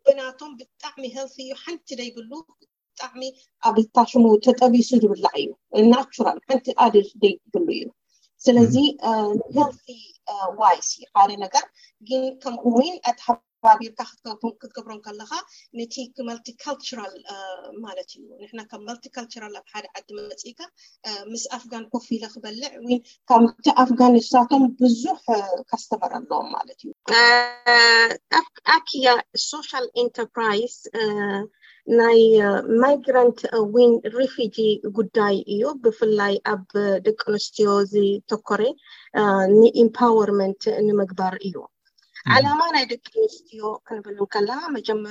[0.07, 2.31] ብናቶም ብጣዕሚ ሄል እዩ ሓንቲ ደይብሉ
[2.90, 3.22] ብጣዕሚ
[3.70, 5.35] ኣብታሽሙ ተጠቢሱ ዝብላዕ
[5.77, 7.85] እዩ ናራል ሓንቲ ኣድ ደይብሉ እዩ
[8.46, 8.74] ስለዚ
[9.57, 9.74] ሄል
[10.61, 11.64] ዋይስ እዩሓደ ነገር
[12.09, 12.77] ግን ከምው
[13.81, 14.00] ቢርካ
[14.62, 15.33] ክትገብሮም ከለካ
[15.78, 17.14] ነቲመልቲራል
[17.85, 20.61] ማለት እዩ ንሕና ካብ ማልቲካልራል ኣብ ሓደ ዓዲመፂኢካ
[21.33, 22.70] ምስ ኣፍጋን ኮፍለ ክበልዕ
[23.31, 25.20] ካብቲ ኣፍጋን ስታቶም ብዙሕ
[25.70, 26.90] ካስተመር ኣለዎም ማለት እዩ
[28.76, 29.07] ኣክያ
[29.50, 30.76] ሶሻል ኤንተርፕራይዝ
[31.98, 32.18] ናይ
[32.81, 33.38] ማይግራንት
[33.74, 34.57] ወን ሬፊጂ
[34.96, 36.66] ጉዳይ እዩ ብፍላይ ኣብ
[37.07, 38.62] ደቂ ኣንስትዮ ዝተኮረ
[39.62, 41.57] ንኤምፓወርመንት ንምግባር እዩ
[42.36, 45.04] ዓላማ ናይ ደቂ ንስትዮ ክንብልን ከላ መጀመ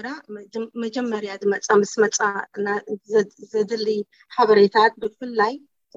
[0.83, 2.17] መጀመርያ መፃ ምስ መፃ
[3.53, 3.85] ዘድል
[4.35, 5.53] ሓበሬታት ብፍላይ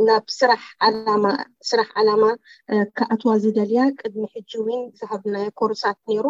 [0.06, 2.24] ናብ ራስራሕ ዓላማ
[2.98, 6.26] ካኣትዋ ዝደልያ ቅድሚ ሕጂ ወይን ዝሃብናይ ኮርሳት ነይሩ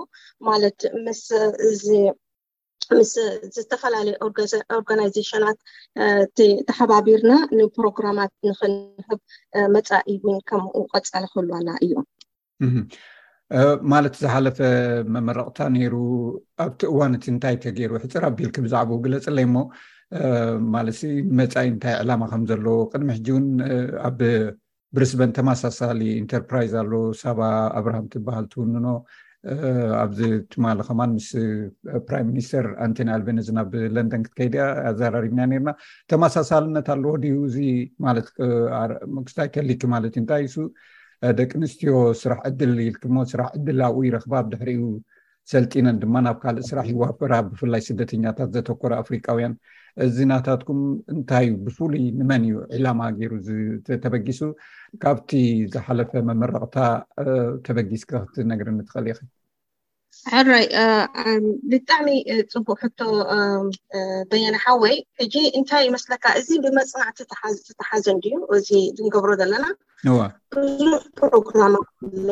[0.48, 1.22] ማለት ስምስ
[3.57, 4.16] ዝተፈላለዩ
[4.79, 5.59] ኦርጋናይዜሽናት
[6.70, 9.20] ተሓባቢርና ንፕሮግራማት ንክንህብ
[9.76, 12.07] መፃ እዩ ወይን ከምኡ ቀፀሊ ክህልዋና እዮም
[13.93, 14.59] ማለት ዝሓለፈ
[15.15, 15.95] መመረቕታ ነይሩ
[16.65, 19.57] ኣብቲ እዋንቲ እንታይ ተገይሩ ሕፅር ኣቢልኪ ብዛዕባ ግለፅለይ እሞ
[20.75, 20.89] ማለ
[21.39, 23.49] መፃኢ እንታይ ዕላማ ከምዘለዎ ቅድሚ ሕጂ እውን
[24.09, 24.21] ኣብ
[24.97, 27.41] ብርስበን ተማሳሳሊ ኢንተርፓራይዝ ኣሎ ሳባ
[27.81, 28.87] ኣብርሃም ትበሃል ትውንኖ
[30.03, 30.21] ኣብዚ
[30.53, 31.29] ትማሊ ከማ ምስ
[32.09, 34.59] ፕራም ሚኒስተር ኣንቶኒ ኣልቤነዝናብ ለንደን ክትከይ ድ
[34.91, 35.71] ኣዘራሪብና ነርና
[36.13, 37.59] ተማሳሳልነት ኣለዎ ድዩ እዚ
[38.07, 40.57] ማትመስታይ ከሊኪ ማለትእ እንታይ ይሱ
[41.39, 44.71] ደቂ ኣንስትዮ ስራሕ ዕድል ኢልሞ ስራሕ ዕድል ብይ ረክባብ ድሕሪ
[45.53, 49.55] ሰልጢነን ድማ ናብ ካልእ ስራሕ ይዋፍራ ብፍላይ ስደተኛታት ዘተኮረ ኣፍሪቃውያን
[50.07, 50.81] እዚናታትኩም
[51.15, 54.41] እንታዩ ብፍሉይ ንመን እዩ ዕላማ ገይሩ ዝተበጊሱ
[55.03, 55.31] ካብቲ
[55.75, 56.77] ዝሓለፈ መመረቅታ
[57.69, 59.21] ተበጊስ ክትነግር ኒትኽእል ኢኸ
[60.39, 60.65] ኣራይ
[61.73, 62.09] ብጣዕሚ
[62.53, 63.01] ፅቡቅ ሕቶ
[64.31, 67.21] በየና ሓወይ ሕጂ እንታይ ይመስለካ እዚ ብመፅማዕቲ
[67.73, 68.71] ዝተሓዘን ድዩ እዚ
[69.05, 69.65] ንገብሮ ዘለና
[70.17, 70.81] ዋብዙ
[71.21, 72.29] ፕሮግራማ ከሎ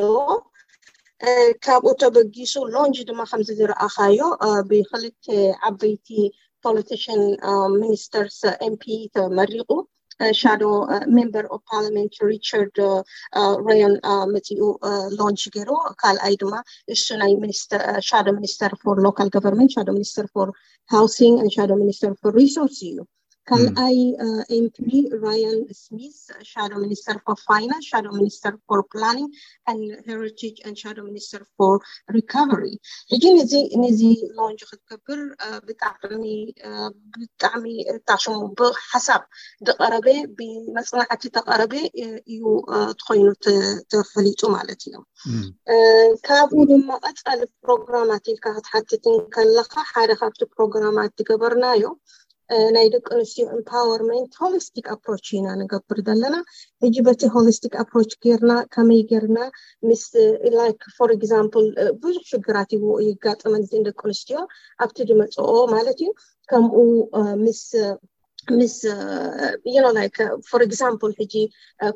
[1.64, 4.20] ካብኡ ተበጊሱ ሎንች ድማ ከምዚ ዝረኣካዮ
[4.68, 5.24] ብክልተ
[5.68, 6.08] ዓበይቲ
[6.64, 7.20] ፖለቲሽን
[7.80, 8.84] ሚኒስተርስ ኤምፒ
[9.16, 9.70] ተመሪቁ
[10.40, 10.62] ሻዶ
[11.16, 12.78] ሜምበር ፓርንት ሪርድ
[13.66, 13.96] ሮያን
[14.32, 14.60] መፅኡ
[15.18, 15.70] ሎንች ገይሩ
[16.02, 16.54] ካልኣይ ድማ
[16.96, 17.34] እሱ ናይ
[18.08, 20.50] ሻ ሚኒስተር ር ሎካል ቨርንንት ሻ ሚኒስተር ር
[20.96, 22.98] ሃውንግ ሻ ሚኒስተር ር ሪሶርስ እዩ
[23.48, 23.98] ካልኣይ
[24.56, 24.88] ኤንፒሪ
[25.24, 26.16] ራያል ስሚት
[26.50, 29.20] ሻዶ ሚኒስተር ፋይና ሻ ሚኒስተር ር ፕላኒ
[30.08, 31.76] ሃሪቲጅ ሻ ሚኒስተር ር
[32.16, 32.64] ሪካቨሪ
[33.12, 34.02] ሕጂ እዚ ነዚ
[34.38, 35.22] ሎንች ክትገብር
[35.68, 37.64] ብጣሚብጣዕሚ
[38.10, 39.24] ታሽሙ ብሓሳብ
[39.68, 40.06] ዝቀረበ
[40.40, 41.74] ብመፅናዕቲ ተቀረበ
[42.34, 42.44] እዩ
[43.00, 43.28] ትኮይኑ
[43.94, 45.04] ተፈሊጡ ማለት እዮም
[46.28, 51.86] ካብኡ ድማ ቀፃል ፕሮግራማት ኢልካ ክትሓትትን ከለካ ሓደ ካብቲ ፕሮግራማት ትገበርና እዮ
[52.74, 56.36] ናይ ደቂ ኣንስትዮ ኤምፓርንት ሆሊስቲክ ኣፕሮ ኢና ንገብር ዘለና
[56.86, 59.38] እጅ በቲ ሆሊስቲክ ኣፕሮች ርና ከመይ ገርና
[59.88, 60.04] ምስ
[60.96, 61.54] ፎር ግዚምፕ
[62.04, 64.38] ብዙሕ ሽግራት ወይ ጋጥመንት ደቂ ኣንስትዮ
[64.84, 66.10] ኣብቲ ድመፅኦ ማለት እዩ
[66.52, 67.62] ከምኡምስ
[68.58, 68.74] ምስ
[70.60, 70.94] ር ግዚም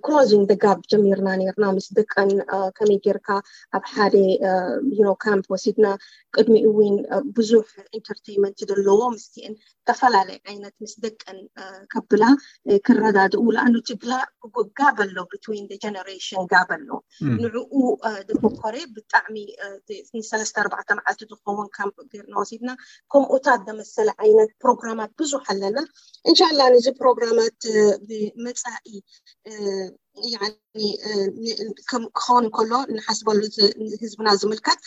[0.07, 3.29] ክዚን ደ ጋብ ጀሚርና ርና ምስ ደቀን uh, ከመይ ገይርካ
[3.77, 4.15] ኣብ ሓደ
[5.25, 5.87] ካምፕ uh, ወሲድና
[6.37, 7.67] ቅድሚውን uh, ብዙሕ
[8.01, 11.39] ኤንተርመንት ለዎ ምስን ዝተፈላለየ ዓይነት ምስ ደቀን
[11.93, 12.25] ከብላ
[12.87, 14.13] ክረዳድኡውኣንቲብላ
[14.81, 15.35] ጋ ኣሎ ብ
[15.95, 16.91] ነሽን ጋ ኣሎ
[17.43, 17.73] ንዕኡ
[18.29, 20.71] ደኮሬ ብጣዕሚ4
[21.03, 22.71] መዓል ካም ገርና ወሲድና
[23.15, 25.79] ከምኡታት መሰለ ዓይነት ፕሮግራማት ብዙሕ ኣለና
[26.59, 27.59] ላ ንዚ ፕሮግራመት
[28.09, 28.89] ብመፃኢ
[31.91, 34.81] ክኸውን ከሎ ንሓስበሉህዝብና ዝምልከት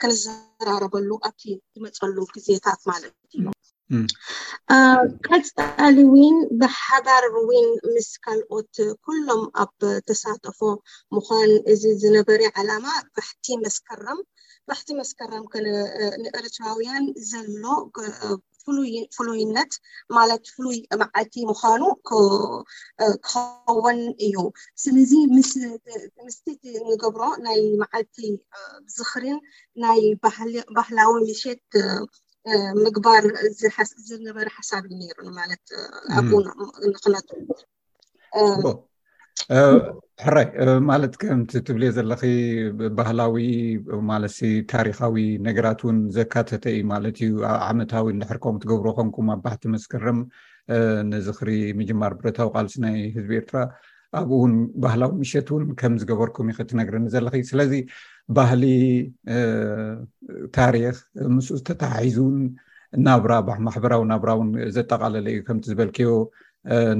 [0.00, 1.42] ክነዘራረበሉ ኣብቲ
[1.78, 3.46] ይመፀሉ ግዜታት ማለት እዩ
[5.26, 8.74] ካፃሊ ውን ብሓባር ውን ምስ ካልኦት
[9.04, 9.74] ኩሎም ኣብ
[10.08, 10.60] ተሳተፎ
[11.16, 14.20] ምኳን እዚ ዝነበረ ዓላማ ባሕቲ መስከራም
[14.70, 17.62] ባሕቲ መስከራም ከንእርትራውያን ዘሎ
[19.16, 19.72] ፍሉይነት
[20.16, 24.36] ማለት ፍሉይ መዓልቲ ምኳኑ ክኸውን እዩ
[24.84, 26.46] ስለዚ ምስተ
[26.90, 28.16] ንገብሮ ናይ መዓልቲ
[28.96, 29.38] ዝኽሪን
[29.84, 30.00] ናይ
[30.76, 31.66] ባህላዊ ንሸት
[32.84, 33.24] ምግባር
[34.08, 35.64] ዝነበረ ሓሳብ እነይሩ ማለት
[36.14, 36.16] ኣ
[36.90, 37.28] ንክነቱ
[40.24, 40.46] ሕራይ
[40.90, 42.22] ማለት ከምቲ ትብልዮ ዘለኪ
[42.98, 43.36] ባህላዊ
[44.10, 44.38] ማለሲ
[44.74, 45.14] ታሪካዊ
[45.48, 47.32] ነገራት እውን ዘካተተ እዩ ማለት እዩ
[47.70, 50.18] ዓመታዊ ንድሕርከም ትገብርዎ ኮንኩም ኣ ባሕቲ መስከርም
[51.12, 53.56] ነዚ ክሪ ምጅማር ብረታዊ ቃልሲ ናይ ህዝቢ ኤርትራ
[54.20, 57.72] ኣብኡውን ባህላዊ ምሸት እውን ከም ዝገበርኩም ይከትነግርኒ ዘለኪ ስለዚ
[58.38, 58.64] ባህሊ
[60.58, 60.96] ታሪክ
[61.36, 62.36] ምስኡ ዝተተሓሒዙን
[63.06, 63.32] ናብራ
[63.68, 66.10] ማሕበራዊ ናብራ እውን ዘጠቃለለ እዩ ከምቲ ዝበልኪዮ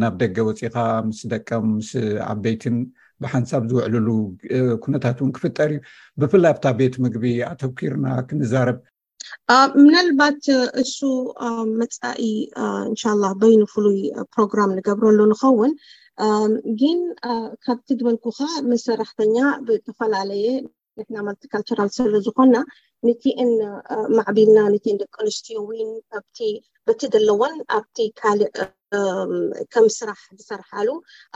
[0.00, 1.90] ናብ ደገ ወፂካ ምስ ደቀም ምስ
[2.30, 2.76] ዓበይትን
[3.22, 4.08] ብሓንሳብ ዝውዕልሉ
[4.84, 5.80] ኩነታት እውን ክፍጠር እዩ
[6.20, 8.78] ብፍላይ ኣብታ ቤት ምግቢ ኣተውኪርና ክንዛረብ
[9.84, 10.42] ምናልባት
[10.82, 10.98] እሱ
[11.80, 12.26] መፃኢ
[12.88, 14.00] እንሻ ላ በይኒ ፍሉይ
[14.34, 15.72] ፕሮግራም ንገብረሉ ንኸውን
[16.82, 17.00] ግን
[17.64, 20.46] ካብቲ ዝበልኩ ከ መሰራሕተኛ ብተፈላለየ
[20.98, 22.54] ነትና ማልቲካልቸራል ስር ዝኮና
[23.06, 23.50] ነቲአን
[24.18, 26.38] ማዕቢልና ነን ደቀ ኣንስትዮ ወን ኣቲ
[26.86, 28.50] በቲ ዘለዎን ኣብቲ ካልእ
[29.72, 30.88] ከም ስራሕ ዝሰርሓሉ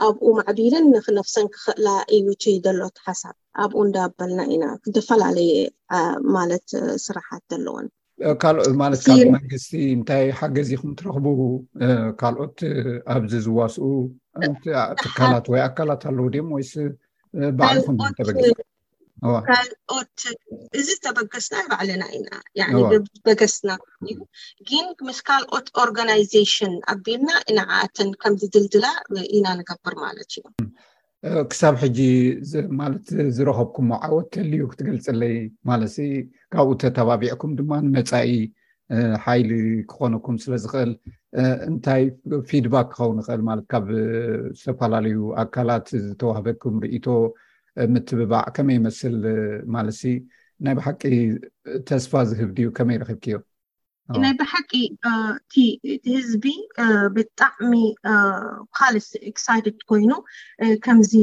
[0.05, 1.87] ኣብኡ ማዕቢልን ንክነፍሰን ክክእላ
[2.17, 5.53] እዩትይ ዘሎት ሓሳብ ኣብኡ እንዳኣበልና ኢና ዝተፈላለየ
[6.37, 6.67] ማለት
[7.05, 11.27] ስራሓት ዘለዎንካኦማለት ካብ መንግስቲ እንታይ ሓገዚ ኩምእትረኽቡ
[12.21, 12.57] ካልኦት
[13.15, 13.85] ኣብዚ ዝዋስኡ
[15.03, 16.65] ትካላት ወይ ኣካላት ኣለዉ ድም ወይ
[17.59, 18.41] በዕሊኩም ተበጊ
[19.31, 20.15] ዋካልኦት
[20.79, 22.29] እዚ ተበገስና ይባዕለና ኢና
[23.25, 23.69] በገስና
[24.69, 28.85] ግን ምስ ካልኦት ኦርጋናይዜሽን ኣቢልና ኢናዓእተን ከምዝድልድላ
[29.37, 30.31] ኢና ንገብር ማለት
[31.31, 31.99] እዩክሳብ ሕጂ
[32.81, 33.05] ማለት
[33.35, 35.35] ዝረከብኩም ዓወት ተልዩ ክትገልፀለይ
[35.69, 35.83] ማለ
[36.55, 38.31] ካብኡ ተተባቢዕኩም ድማመፃኢ
[39.25, 39.51] ሓይሊ
[39.91, 40.91] ክኾነኩም ስለዝክእል
[41.69, 42.03] እንታይ
[42.49, 43.85] ፊድባክ ክኸውን ይኽእል ማለት ካብ
[44.59, 47.07] ዝተፈላለዩ ኣካላት ዝተዋህበኩም ብኢቶ
[47.93, 49.15] ምትብባዕ ከመይ ይመስል
[49.75, 49.87] ማለ
[50.65, 51.01] ናይ ብሓቂ
[51.89, 53.43] ተስፋ ዝህብ ድዩ ከመይ ረክብኪእዮም
[54.23, 54.71] ናይ ብሓቂ
[55.53, 55.63] ቲ
[56.15, 56.45] ህዝቢ
[57.15, 57.71] ብጣዕሚ
[58.77, 60.11] ካል ስድ ኮይኑ
[60.85, 61.13] ከምዚ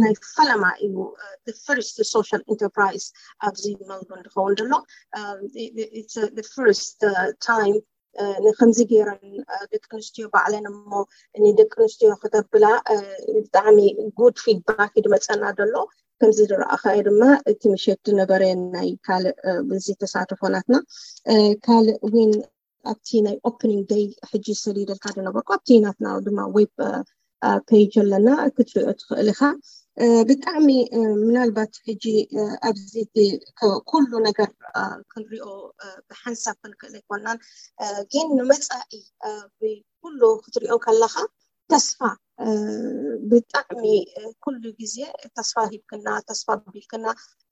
[0.00, 0.94] ናይ ፈላማ እዩ
[1.78, 2.82] ርስ ሶል ንርራ
[3.48, 4.82] ኣብዚ መቡ ትከውን ሎ
[7.60, 7.76] ር ይ
[8.44, 9.24] ንከምዚ ገይረን
[9.72, 10.92] ደቂ ኣንስትዮ ባዕለን ሞ
[11.44, 12.64] ንደቂ ኣንስትዮ ክተብላ
[13.44, 13.78] ብጣዕሚ
[14.20, 15.74] ጉድ ፊድባክ ድመፀና ደሎ
[16.20, 19.34] ከምዚ ንረአኸ ድማ እቲ ምሸት ዝነበረን ናይ ካልእ
[19.70, 20.76] ብዚ ተሳተፎናትና
[21.66, 22.32] ካልእ ወን
[22.92, 26.72] ኣብቲ ናይ ኦፕኒንግ ደይ ሕጂ ሰሊደልካ ድነበርኩ ኣብቲናትና ድማ ዌብ
[27.68, 29.40] ፔጅ ኣለና ክትሪኦ ትኽእል ኢካ
[30.28, 30.68] ብጣዕሚ
[31.24, 32.04] ምናልባት ሕጂ
[32.68, 34.50] ኣብዚኩሉ ነገር
[35.12, 35.46] ክንሪኦ
[36.08, 37.38] ብሓንሳብ ክንክእል ይኮናን
[38.12, 38.92] ግን ንመፃኢ
[40.02, 41.16] ኩሉ ክትሪኦ ከለካ
[41.72, 41.98] ተስፋ
[43.30, 43.82] ብጣዕሚ
[44.44, 44.96] ኩሉ ግዜ
[45.38, 46.46] ተስፋ ሂብክና ተስፋ
[46.76, 47.06] ቢልክና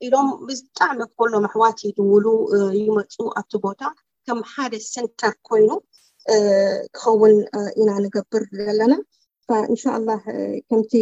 [0.06, 2.26] ኢሎም ብጣዕሚ ከሎ ኣሕዋት ይድውሉ
[2.80, 3.82] ይመፁ ኣብቲ ቦታ
[4.28, 5.68] ከም ሓደ ሰንተር ኮይኑ
[6.98, 7.36] ክኸውን
[7.82, 8.94] ኢና ንገብር ዘለና
[9.72, 10.08] እንሻ ኣላ
[10.70, 10.92] ከምቲ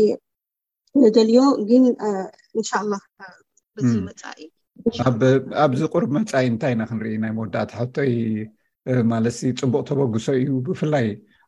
[1.03, 1.39] ዘገልዮ
[1.69, 1.85] ግን
[2.59, 2.93] እንሻ ኣላ
[3.77, 8.13] መፃእኣብዚ ቁርብ መፃኢ እንታይ ኢና ክንሪኢ ናይ መወዳእታ ሕቶይ
[9.11, 9.25] ማለ
[9.61, 11.07] ፅቡቅ ተበግሶ እዩ ብፍላይ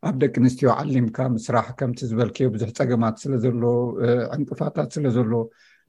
[0.08, 3.62] ኣብ ደቂ ኣንስትዮ ዓሊምካ ምስራሕ ከምቲ ዝበልክዮ ብዙሕ ፀገማት ስለዘሎ
[4.36, 5.32] ዕንጥፋታት ስለዘሎ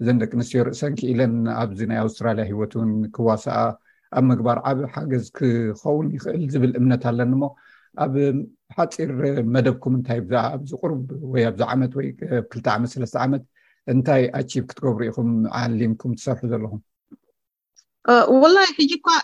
[0.02, 1.34] እዘን ደቂ ኣንስትዮ ርእሰን ክኢለን
[1.64, 3.62] ኣብዚ ናይ ኣውስትራልያ ሂወት እውን ክዋሳኣ
[4.18, 7.44] ኣብ ምግባር ዓብ ሓገዝ ክከውን ይኽእል ዝብል እምነት ኣለኒ ሞ
[8.76, 9.10] ሓፂር
[9.54, 11.04] መደብኩም እንታይ ብኣ ኣዚ ቁርብ
[11.34, 13.44] ወይ ኣብዚ ዓመት ወይብ 2ልተ ዓመት ሰለስተ ዓመት
[13.94, 16.82] እንታይ ኣቺብ ክትገብሩ ኢኹም ዓሊምኩም ትሰርሑ ዘለኹም
[18.42, 19.16] ወላ ሕጂ ኳ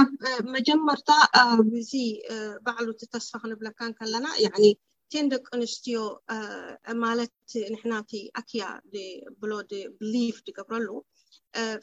[0.00, 0.10] ኣብ
[0.56, 1.10] መጀመርታ
[1.80, 1.92] እዚ
[2.66, 5.98] ባዕሉ ቲተስፋ ክንብለካ ከለና እቴን ደቂ ኣንስትዮ
[7.04, 7.34] ማለት
[7.74, 8.64] ንሕናቲ ኣክያ
[9.40, 9.52] ብሎ
[10.00, 10.88] ብሊቭ ድገብረሉ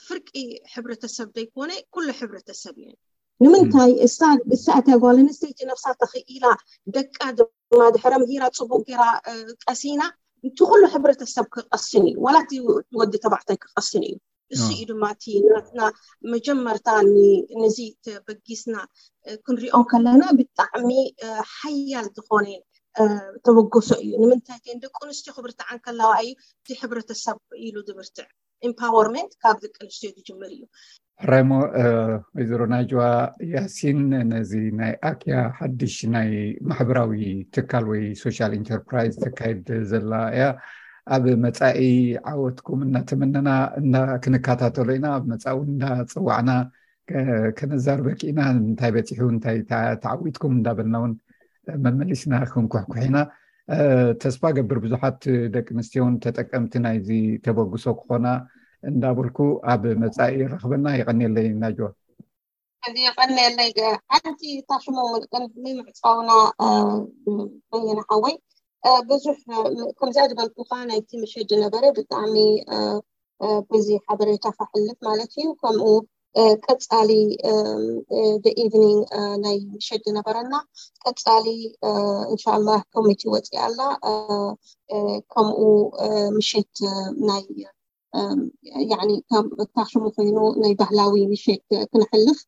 [0.05, 0.30] ፍርቂ
[0.74, 2.89] ሕብረተሰብ ዘይኮነ ኩሉ ሕብረተሰብ እዩ
[3.43, 3.91] ንምንታይ
[4.65, 6.45] ሳእታ ጓልኣንስተይቲ ነብሳ ተኽኢላ
[6.95, 9.03] ደቂ ድማ ድሕረ ምሂራ ፅቡቅ ገራ
[9.69, 10.01] ቀሲና
[10.45, 12.49] እንት ኩሉ ሕብረተሰብ ክቀስን እዩ ዋላት
[12.99, 14.15] ወዲ ተባዕታይ ክቀስን እዩ
[14.55, 15.25] ንዚ እዩ ድማ እቲ
[15.67, 15.79] ትና
[16.33, 16.88] መጀመርታ
[17.63, 18.75] ንዚ ተበጊስና
[19.45, 20.89] ክንሪኦ ከለና ብጣዕሚ
[21.57, 22.47] ሓያል ዝኮነ
[23.45, 28.27] ተበገሶ እዩ ንምንታይ እን ደቂ ኣንስትዮ ክብርትዓን ከለዋ እዩ እቲ ሕብረተሰብ ኢሉ ዝብርትዕ
[28.69, 30.63] ኤምፓወርንት ካብ ደቂ ኣንስትዮ ዝጅምር እዩ
[31.24, 31.51] ሕራይሞ
[31.82, 33.01] eh, ወይዘሮ ናይ ጅዋ
[33.51, 33.99] ያሲን
[34.32, 36.30] ነዚ ናይ ኣክያ ሓዱሽ ናይ
[36.70, 37.11] ማሕበራዊ
[37.55, 40.45] ትካል ወይ ሶሻል ኢንተርፕራይዝ ተካየድ ዘላ እያ
[41.16, 41.84] ኣብ መፃኢ
[42.32, 43.49] ዓወትኩም እዳተመነና
[43.82, 46.49] እዳክንካታተሉ ኢና ኣብ መፃኢው እዳፅዋዕና
[47.59, 49.59] ከነዛር በኪኢና እንታይ በፂሑ እታይ
[50.03, 51.13] ተዓዊትኩም እዳበልና እውን
[51.86, 53.18] መመሊስና ክንኩሕኩሕ ኢና
[54.24, 55.22] ተስፋ ገብር ብዙሓት
[55.55, 57.09] ደቂ ኣንስትዮውን ተጠቀምቲ ናይዚ
[57.47, 58.26] ተበግሶ ክኾና
[58.91, 59.38] እንዳበልኩ
[59.73, 61.77] ኣብ መፃኢ ረክበና ይቀኒየለይ እናጅ
[62.95, 63.69] ዚይቀኒለይ
[64.15, 66.31] ዓነቲ እታሽሙ ምርቅን ምዕፃውና
[67.88, 68.36] ይናሓወይ
[69.09, 69.38] ብዙሕ
[69.99, 72.36] ከምዛ ዝበልኩካ ናይቲ ምሸት ነበረ ብጣዕሚ
[73.71, 75.88] ብዙ ሓበሬታካ ሕልፍ ማለት እዩ ከምኡ
[76.65, 77.09] ቀፃሊ
[78.43, 79.01] ብኢቭኒንግ
[79.43, 80.55] ናይ ምሸት ዝነበረና
[81.05, 81.45] ቀፃሊ
[82.31, 83.79] እንሻ ላ ኮሚቲ ወፂእ ኣላ
[85.33, 85.59] ከምኡ
[86.38, 86.73] ምሸት
[87.29, 87.43] ናይ
[88.91, 88.95] ያ
[89.32, 89.47] ካብ
[89.78, 92.39] ታሽሙ ኮይኑ ናይ ባህላዊ ምሸት ክንሕልኽ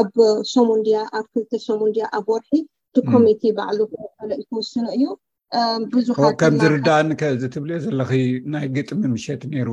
[0.00, 0.10] ኣብ
[0.52, 2.52] ሶሙን ድያ ኣብ ክልቲ ሶሙን ድያ ኣብ ወርሒ
[2.96, 3.78] ቲ ኮሚቲ ባዕሉ
[4.42, 5.04] ኢትውስኑ እዩ
[5.94, 8.12] ብዙከምዝርዳንዚ ትብልዮ ዘለኪ
[8.54, 9.70] ናይ ግጥሚ ምሸት ነይሩ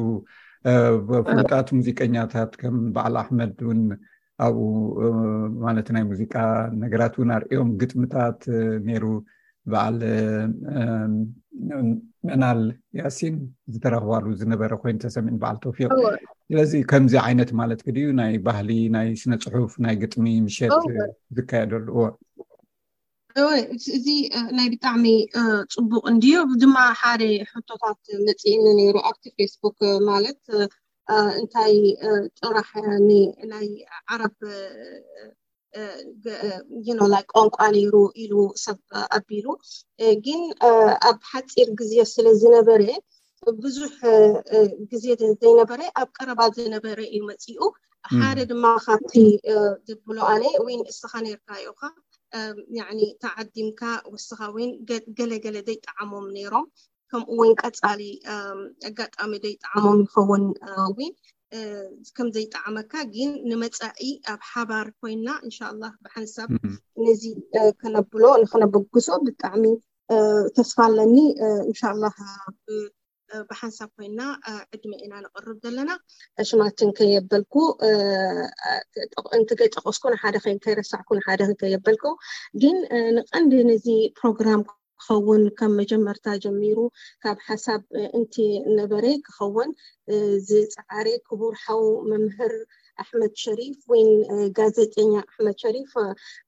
[1.28, 3.82] ፍሉጣት ሙዚቀኛታት ከም በዓል ኣሕመድ ውን
[4.46, 4.66] ኣብኡ
[5.66, 6.36] ማለት ናይ ሙዚቃ
[6.84, 8.42] ነገራት እውን ኣርዮም ግጥምታት
[8.88, 9.06] ነይሩ
[9.72, 9.98] በዓል
[12.28, 12.60] ምዕናል
[13.00, 13.36] ያሲን
[13.74, 15.88] ዝተረኽባሉ ዝነበረ ኮይነሰሚዒን በዓል ተወፊቅ
[16.50, 20.74] ስለዚ ከምዚ ዓይነት ማለት ክዲዩ ናይ ባህሊ ናይ ስነ ፅሑፍ ናይ ግጥሚ ምሸት
[21.38, 21.88] ዝካየደሉ
[23.40, 24.08] እዎወእዚ
[24.58, 25.06] ናይ ብጣዕሚ
[25.76, 27.22] ፅቡቅ እንድዮ ድማ ሓደ
[27.54, 29.80] ሕቶታት መፂእኒ ነይሩ ኣብቲ ፌስቡክ
[30.12, 30.42] ማለት
[31.40, 31.76] እንታይ
[32.40, 32.70] ፅራሕ
[33.10, 33.68] ንላይ
[34.14, 34.36] ዓረብ
[36.88, 38.34] የኖላይ ቋንቋ ነይሩ ኢሉ
[38.66, 38.78] ሰብ
[39.18, 39.46] ኣቢሉ
[40.26, 40.42] ግን
[41.10, 42.84] ኣብ ሓፂር ግዜ ስለዝነበረ
[43.64, 43.94] ብዙሕ
[44.92, 45.06] ግዜ
[45.44, 47.60] ዘይነበረ ኣብ ቀረባ ዝነበረ እዩ መፅኡ
[48.18, 49.14] ሓደ ድማ ካብቲ
[49.88, 51.82] ዘብሎ ኣነ ወይ እስካ ነርካዩካ
[53.24, 53.82] ተዓዲምካ
[54.14, 54.68] ውስካ ወይ
[55.20, 56.66] ገለገለ ዘይጣዕሞም ነይሮም
[57.12, 58.02] ከምኡ ወይን ቀፃሊ
[58.90, 60.44] ኣጋጣሚ ዘይጣዕሞም ይኸውን
[60.98, 61.10] ወ
[62.16, 66.50] ከምዘይጠዕመካ ግን ንመፃኢ ኣብ ሓባር ኮይና እንሻ ኣላ ብሓንሳብ
[67.06, 67.24] ነዚ
[67.82, 69.64] ክነብሎ ንክነብጉሶ ብጣዕሚ
[70.58, 71.18] ተስፋ ኣለኒ
[71.68, 74.20] እንሻ ላብሓንሳብ ኮይና
[74.76, 75.90] ዕድመ ኢና ንቅርብ ዘለና
[76.50, 77.56] ሽማትንከየበልኩ
[79.38, 82.04] እንትገይጠቀስኩ ንሓደ ከ ከይረሳዕኩ ንሓደ ክንከየበልኩ
[82.64, 82.78] ግን
[83.20, 83.88] ንቀንዲ ነዚ
[84.22, 84.62] ፕሮግራም
[85.02, 86.78] ክከውን ከም መጀመርታ ጀሚሩ
[87.24, 87.82] ካብ ሓሳብ
[88.18, 88.36] እንቲ
[88.80, 89.70] ነበረ ክኸውን
[90.50, 92.54] ዚፃዕሪ ክቡርሓዊ ምምህር
[93.04, 94.04] ኣሕመድ ሸሪፍ ወይ
[94.60, 95.92] ጋዜጠኛ ኣሕመድ ሸሪፍ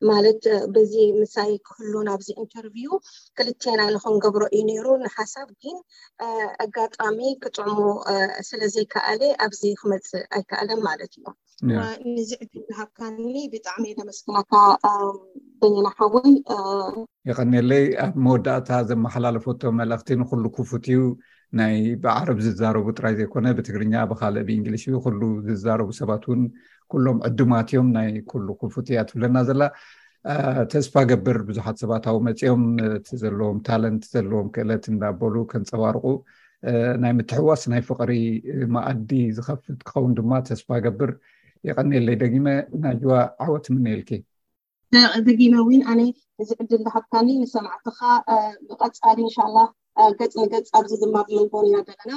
[0.10, 0.42] ማለት
[0.76, 2.90] በዚ ምሳይ ክህሉ ናብዚ ኢንተርቪዩ
[3.40, 5.78] ክልቴና ንክንገብሮ እዩ ነይሩ ንሓሳብ ግን
[6.66, 7.80] ኣጋጣሚ ክጥዕሙ
[8.50, 11.28] ስለዘይከኣለ ኣብዚ ክመፅእ ኣይከኣለን ማለት እዩ
[12.16, 14.54] ንዚ ዕድ ንሃብካኒ ብጣዕሚ ኢለመስናካ
[15.64, 16.30] ደናካውን
[17.30, 21.02] ይቀኒለይ ኣብ መወዳእታ ዘመሓላለፈቶ መልእኽቲ ንኩሉ ክፉት እዩ
[21.60, 26.42] ናይ ብዓረብ ዝዛረቡ ጥራይ ዘይኮነ ብትግርኛ ብካልእ ብእንግሊሽ ኩሉ ዝዛረቡ ሰባት ውን
[26.92, 29.62] ኩሎም ዕድማት እዮም ናይ ኩሉ ኩፉትእያ ትብለና ዘላ
[30.72, 32.64] ተስፋ ገብር ብዙሓት ሰባታዊ መፂኦም
[33.08, 36.06] ቲዘለዎም ታለንት ዘለዎም ክእለት እዳኣበሉ ከንፀባርቁ
[37.04, 38.12] ናይ ምትሕዋስ ናይ ፍቅሪ
[38.76, 41.14] ማኣዲ ዝከፍት ክኸውን ድማ ተስፋ ገብር
[41.70, 42.46] ይቀኒየለይ ደጊመ
[42.84, 44.12] ናዩዋ ዓወት ምንሄልኪ
[45.28, 46.00] ደጊመ ውን ኣነ
[46.44, 48.00] እዚ ዕድል ብሃፍካኒ ንሰማዕትካ
[48.70, 49.58] ብቀፃሪ እንሻላ
[50.20, 52.12] ገፅ ገፂ ኣብዚ ድማ ዝሉ ኢና ደለና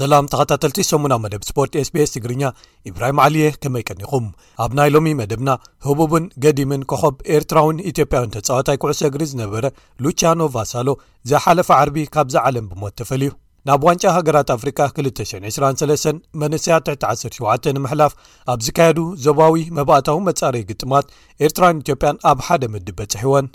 [0.00, 2.42] ሰላም ተኸታተልቲ ሰሙና መደብ ስፖርት ስ ቤስ ትግርኛ
[2.90, 4.26] ኢብራሂም ዓሊየ ከመይቀኒኹም
[4.64, 5.50] ኣብ ናይ ሎሚ መደብና
[5.86, 9.64] ህቡብን ገዲምን ከኸብ ኤርትራውን ኢትዮጵያውን ተጻዋታይ ኩዕሰ እግሪ ዝነበረ
[10.06, 10.88] ሉቻያኖ ቫሳሎ
[11.32, 13.30] ዘሓለፈ ዓርቢ ካብዝ ዓለም ብሞት ተፈልዩ
[13.68, 18.14] ናብ ዋንጫ ሃገራት ኣፍሪካ 223 መንስያት ትቲ17 ንምሕላፍ
[18.52, 21.08] ኣብ ዝካየዱ ዞባዊ መባእታዊ መጻሪዪ ግጥማት
[21.46, 23.48] ኤርትራን ኢትዮጵያን ኣብ ሓደ ምድብ በፅሒ ወን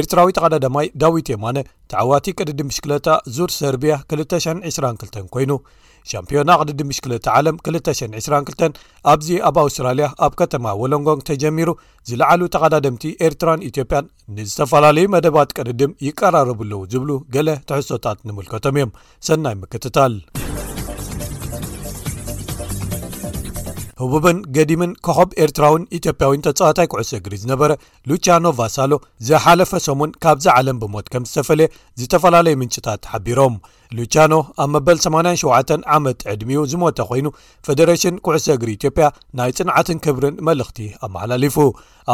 [0.00, 1.58] ኤርትራዊ ተቀዳዳማይ ዳዊት የማነ
[1.92, 5.52] ተዕዋቲ ቅድዲ ምሽክለጣ ዙር ሰርቢያ 222 ኮይኑ
[6.10, 8.80] ሻምፒዮና ቅድዲም ምሽክለታ ዓለም 222
[9.12, 11.70] ኣብዚ ኣብ ኣውስትራልያ ኣብ ከተማ ወሎንጎን ተጀሚሩ
[12.10, 18.94] ዝለዓሉ ተቃዳደምቲ ኤርትራን ኢትዮጵያን ንዝተፈላለዩ መደባት ቅድድም ይቀራረቡለዉ ዝብሉ ገለ ተሕሶታት ንምልከቶም እዮም
[19.28, 20.14] ሰናይ ምክትታል
[24.12, 27.70] ቡብን ገዲምን ኮኸብ ኤርትራዊን ኢትዮጵያዊን ተጻዋታይ ኩዕሶ እግሪ ዝነበረ
[28.10, 28.92] ሉቻኖ ቫሳሎ
[29.28, 31.68] ዘሓለፈ ሰሙን ካብዝ ዓለም ብሞት ከም ዝተፈለየ
[32.00, 33.54] ዝተፈላለየ ምንጭታት ሓቢሮም
[33.98, 34.34] ሉቻኖ
[34.64, 37.26] ኣብ መበል 87 ዓመት ዕድሚኡ ዝሞተ ኮይኑ
[37.68, 39.08] ፌደሬሽን ኩዕሶ እግሪ ኢትዮጵያ
[39.40, 41.58] ናይ ፅንዓትን ክብርን መልእኽቲ ኣመሓላሊፉ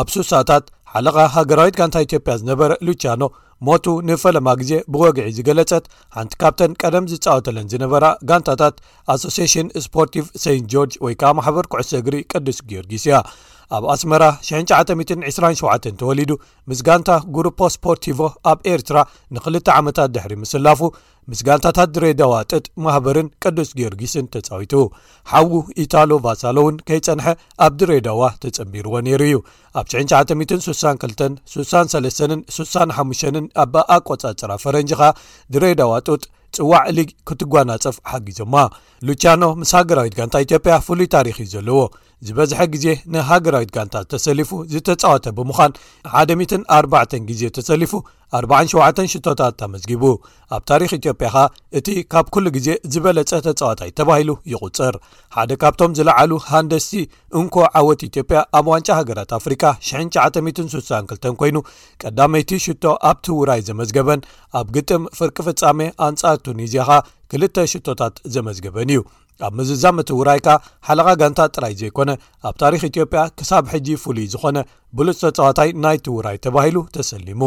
[0.00, 3.22] ኣብ ሱሳታት ሓለኻ ሃገራዊት ጋንታ ኢትዮጵያ ዝነበረ ሉቻኖ
[3.66, 5.84] ሞቱ ንፈለማ ግዜ ብወግዒ ዝገለፀት
[6.16, 8.76] ሓንቲ ካፕተን ቀደም ዝፃወተለን ዝነበራ ጋንታታት
[9.14, 13.18] ኣሶሲሽን ስፖርቲቭ ሰት ጆርጅ ወይ ከዓ ማሕበር ኩዕሶ እግሪ ቅዱስ ጊዮርጊስ እያ
[13.76, 16.32] ኣብ ኣስመራ 6927 ተወሊዱ
[16.70, 18.18] ምስ ጋንታ ጉሩፖ ስፖርቲቭ
[18.50, 18.98] ኣብ ኤርትራ
[19.36, 20.80] ንክልተ ዓመታት ድሕሪ ምስላፉ
[21.32, 24.72] ምስ ጋንታታት ድሬዳዋ ጡጥ ማሕበርን ቅዱስ ጊዮርጊስን ተጻዊቱ
[25.32, 25.50] ሓዊ
[25.82, 27.26] ኢታሎ ቫሳሎእውን ከይጸንሐ
[27.66, 29.36] ኣብ ድረዳዋ ተጸሚርዎ ነይሩ እዩ
[29.80, 35.02] ኣብ 9962 63 65ን ኣብ ኣቆጻጽራ ፈረንጂኻ
[35.56, 36.22] ድሬዳዋ ጡጥ
[36.56, 38.54] ጽዋዕ ሊግ ክትጓናፀፍ ሓጊዞማ
[39.08, 41.80] ሉቻኖ ምስ ሃገራዊት ጋንታ ኢትዮጵያ ፍሉይ ታሪክ እዩ ዘለዎ
[42.28, 45.72] ዝበዝሐ ግዜ ንሃገራዊት ጋንታት ተሰሊፉ ዝተጻዋተ ብምዃን
[46.78, 47.92] 14 ግዜ ተሰሊፉ
[48.38, 50.02] 47 ሽቶታት ተመዝጊቡ
[50.56, 51.40] ኣብ ታሪክ ኢትዮጵያ ኸ
[51.78, 54.96] እቲ ካብ ኩሉ ግዜ ዝበለጸ ተጻዋታይ ተባሂሉ ይቝፅር
[55.36, 56.92] ሓደ ካብቶም ዝለዓሉ ሃንደስቲ
[57.40, 61.56] እንኮ ዓወት ኢትዮጵያ ኣብ ዋንጫ ሃገራት ኣፍሪካ 1962 ኮይኑ
[62.04, 64.22] ቀዳመይቲ ሽቶ ኣብትውራይ ዘመዝገበን
[64.60, 67.00] ኣብ ግጥም ፍርቂ ፍጻሜ ኣንጻር ቱኒዝያ ኻ
[67.32, 69.02] ክልተ ሽቶታት ዘመዝገበን እዩ
[69.46, 70.54] ኣብ ምዝዛም ትውራይ ካ
[70.86, 72.10] ሓለቓ ጋንታ ጥራይ ዘይኮነ
[72.48, 74.58] ኣብ ታሪክ ኢትዮጵያ ክሳብ ሕጂ ፍሉይ ዝኾነ
[74.98, 77.42] ብሉፅ ተጻዋታይ ናይትውራይ ተባሂሉ ተሰሊሙ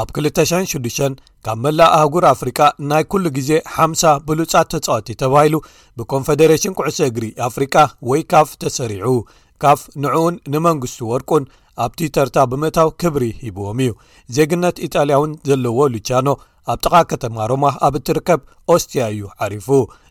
[0.00, 1.04] ኣብ 26
[1.46, 2.58] ካብ መላእ ኣህጉር ኣፍሪቃ
[2.90, 5.54] ናይ ኩሉ ግዜ ሓም0 ብሉፃት ተጻወቲ ተባሂሉ
[5.98, 7.74] ብኮንፌደሬሽን ኩዕሶ እግሪ ኣፍሪቃ
[8.10, 9.14] ወይ ካፍ ተሰሪዑ
[9.62, 11.44] ካፍ ንዕኡን ንመንግስቱ ወርቁን
[11.84, 13.92] ኣብቲተርታ ብምእታው ክብሪ ሂብዎም እዩ
[14.36, 16.26] ዜግነት ኢጣልያ እውን ዘለዎ ሉቻኖ
[16.72, 18.40] ኣብ ጥቓ ከተማ ሮማ ኣብ እትርከብ
[18.72, 19.68] ኦስትያ እዩ ዓሪፉ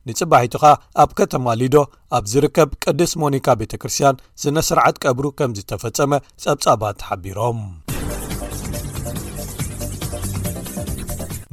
[0.08, 0.72] ንጽባሒቱ ኸ
[1.04, 1.76] ኣብ ከተማ ሊዶ
[2.18, 6.12] ኣብ ዝርከብ ቅድስ ሞኒካ ቤተ ክርስትያን ስነ ስርዓት ቀብሩ ከምዝተፈጸመ
[6.46, 7.60] ጸብጻባት ሓቢሮም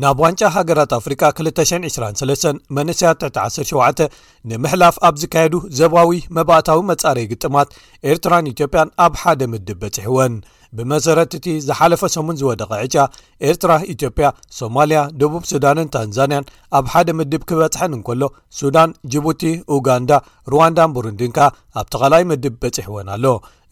[0.02, 2.46] ናብ ዋንጫ ሃገራት ኣፍሪካ 223
[2.76, 4.08] መስያት 107
[4.50, 7.68] ንምሕላፍ ኣብ ዝካየዱ ዘባዊ መባእታዊ መጻረ ግጥማት
[8.12, 10.34] ኤርትራን ኢትዮጵያን ኣብ ሓደ ምድብ በጺሕ ወን
[10.78, 12.94] ብመሰረትእቲ ዝሓለፈ ሰሙን ዝወደቐ ዕጫ
[13.48, 14.26] ኤርትራ ኢትዮጵያ
[14.58, 16.48] ሶማልያ ደቡብ ሱዳንን ታንዛንያን
[16.78, 18.22] ኣብ ሓደ ምድብ ክበጽሐን እንከሎ
[18.60, 19.42] ሱዳን ጅቡቲ
[19.76, 20.12] ኡጋንዳ
[20.52, 21.38] ሩዋንዳን ቡሩንድንካ
[21.80, 23.24] ኣብ ተኸላይ ምድብ በፂሕ ወን ኣሎ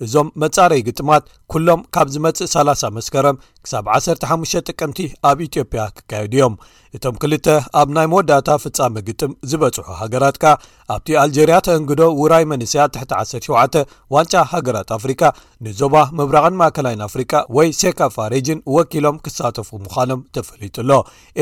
[0.04, 4.98] እዞም መጻረዪ ግጥማት ኩሎም ካብ ዝመጽእ 30 መስከረም ክሳብ 15 ጥቅምቲ
[5.28, 6.54] ኣብ ኢትዮጵያ ክካየዱ እዮም
[6.96, 7.46] እቶም ክልተ
[7.80, 10.54] ኣብ ናይ መወዳእታ ፍጻሚ ግጥም ዝበጽሑ ሃገራት ካ
[10.94, 13.78] ኣብቲ ኣልጀርያ ተእንግዶ ውራይ መንስያት ተ17
[14.16, 15.22] ዋንጫ ሃገራት ኣፍሪካ
[15.66, 20.90] ንዞባ ምብራቕን ማእከላይን ኣፍሪካ ወይ ሴካፋሬጅን ወኪሎም ክሳተፉ ምዃኖም ተፈሊጡሎ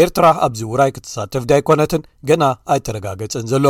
[0.05, 2.45] ኤርትራ ኣብዚ ውራይ ክትሳተፍዳይ ኮነትን ገና
[2.75, 3.67] ኣይተረጋገፀን ዘሎ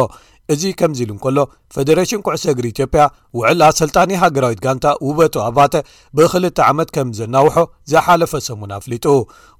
[0.52, 1.38] እዚ ከምዚ ኢሉ እንከሎ
[1.74, 3.02] ፈደሬሽን ኩዕሶ እግሪ ኢትዮጵያ
[3.38, 5.74] ውዕልኣሰልጣኒ ሃገራዊት ጋንታ ውበቱ ኣባተ
[6.18, 7.56] ብክልተ ዓመት ከም ዘናውሖ
[7.92, 9.04] ዘሓለፈ ሰሙን ኣፍሊጡ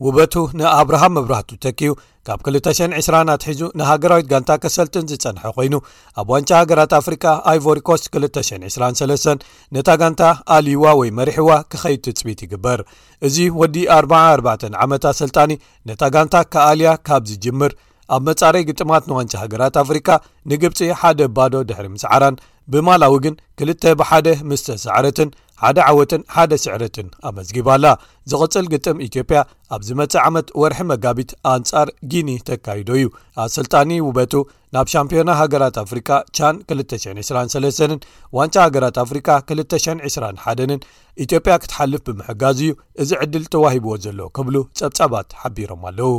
[0.05, 1.93] ውበቱ ንኣብርሃም መብራህቱ ተኪዩ
[2.29, 5.75] ካብ 220 ኣትሒዙ ንሃገራዊት ጋንታ ከሰልትን ዝጸንሐ ኮይኑ
[6.23, 10.23] ኣብ ዋንጫ ሃገራት ኣፍሪካ ኣይቨሪኮስ 223 ነታ ጋንታ
[10.57, 12.83] ኣልዩዋ ወይ መሪሕዋ ክኸይድ ትፅቢት ይግበር
[13.29, 15.53] እዚ ወዲ 44 ዓመትሰልጣኒ
[15.91, 17.73] ነታ ጋንታ ካኣልያ ካብ ዝጅምር
[18.15, 20.09] ኣብ መጻረይ ግጥማት ንዋንጫ ሃገራት ኣፍሪካ
[20.53, 22.37] ንግብፂ ሓደ ባዶ ድሕሪ ምስዕራን
[22.73, 23.35] ብማላዊ ግን
[23.69, 25.31] 2ል ብ1ደ ምስ ሳዕረትን
[25.63, 27.87] ሓደ ዓወትን ሓደ ስዕረትን ኣመዝጊባኣላ
[28.31, 29.39] ዝቕጽል ግጥም ኢትዮጵያ
[29.75, 33.09] ኣብ ዝመጽእ ዓመት ወርሒ መጋቢት ኣንጻር ጊኒ ተካይዶ እዩ
[33.43, 34.33] ኣብ ስልጣኒ ውበቱ
[34.77, 37.99] ናብ ሻምፕዮና ሃገራት ኣፍሪካ ቻን 223ን
[38.39, 40.81] ዋንጫ ሃገራት ኣፍሪካ 221ን
[41.27, 42.73] ኢትዮጵያ ክትሓልፍ ብምሕጋዝ እዩ
[43.05, 46.13] እዚ ዕድል ተዋሂብዎ ዘለ ክብሉ ጸብጻባት ሓቢሮም ኣለው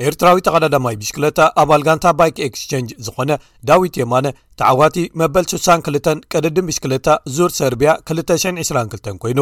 [0.00, 9.40] ertrawitaъadadamay biskileta abalganta bike exchange zыkъwene dawitemane ተዓዋቲ መበል 62 ቀደድቢሽክለታ ዙር ሰርብያ 222 ኮይኑ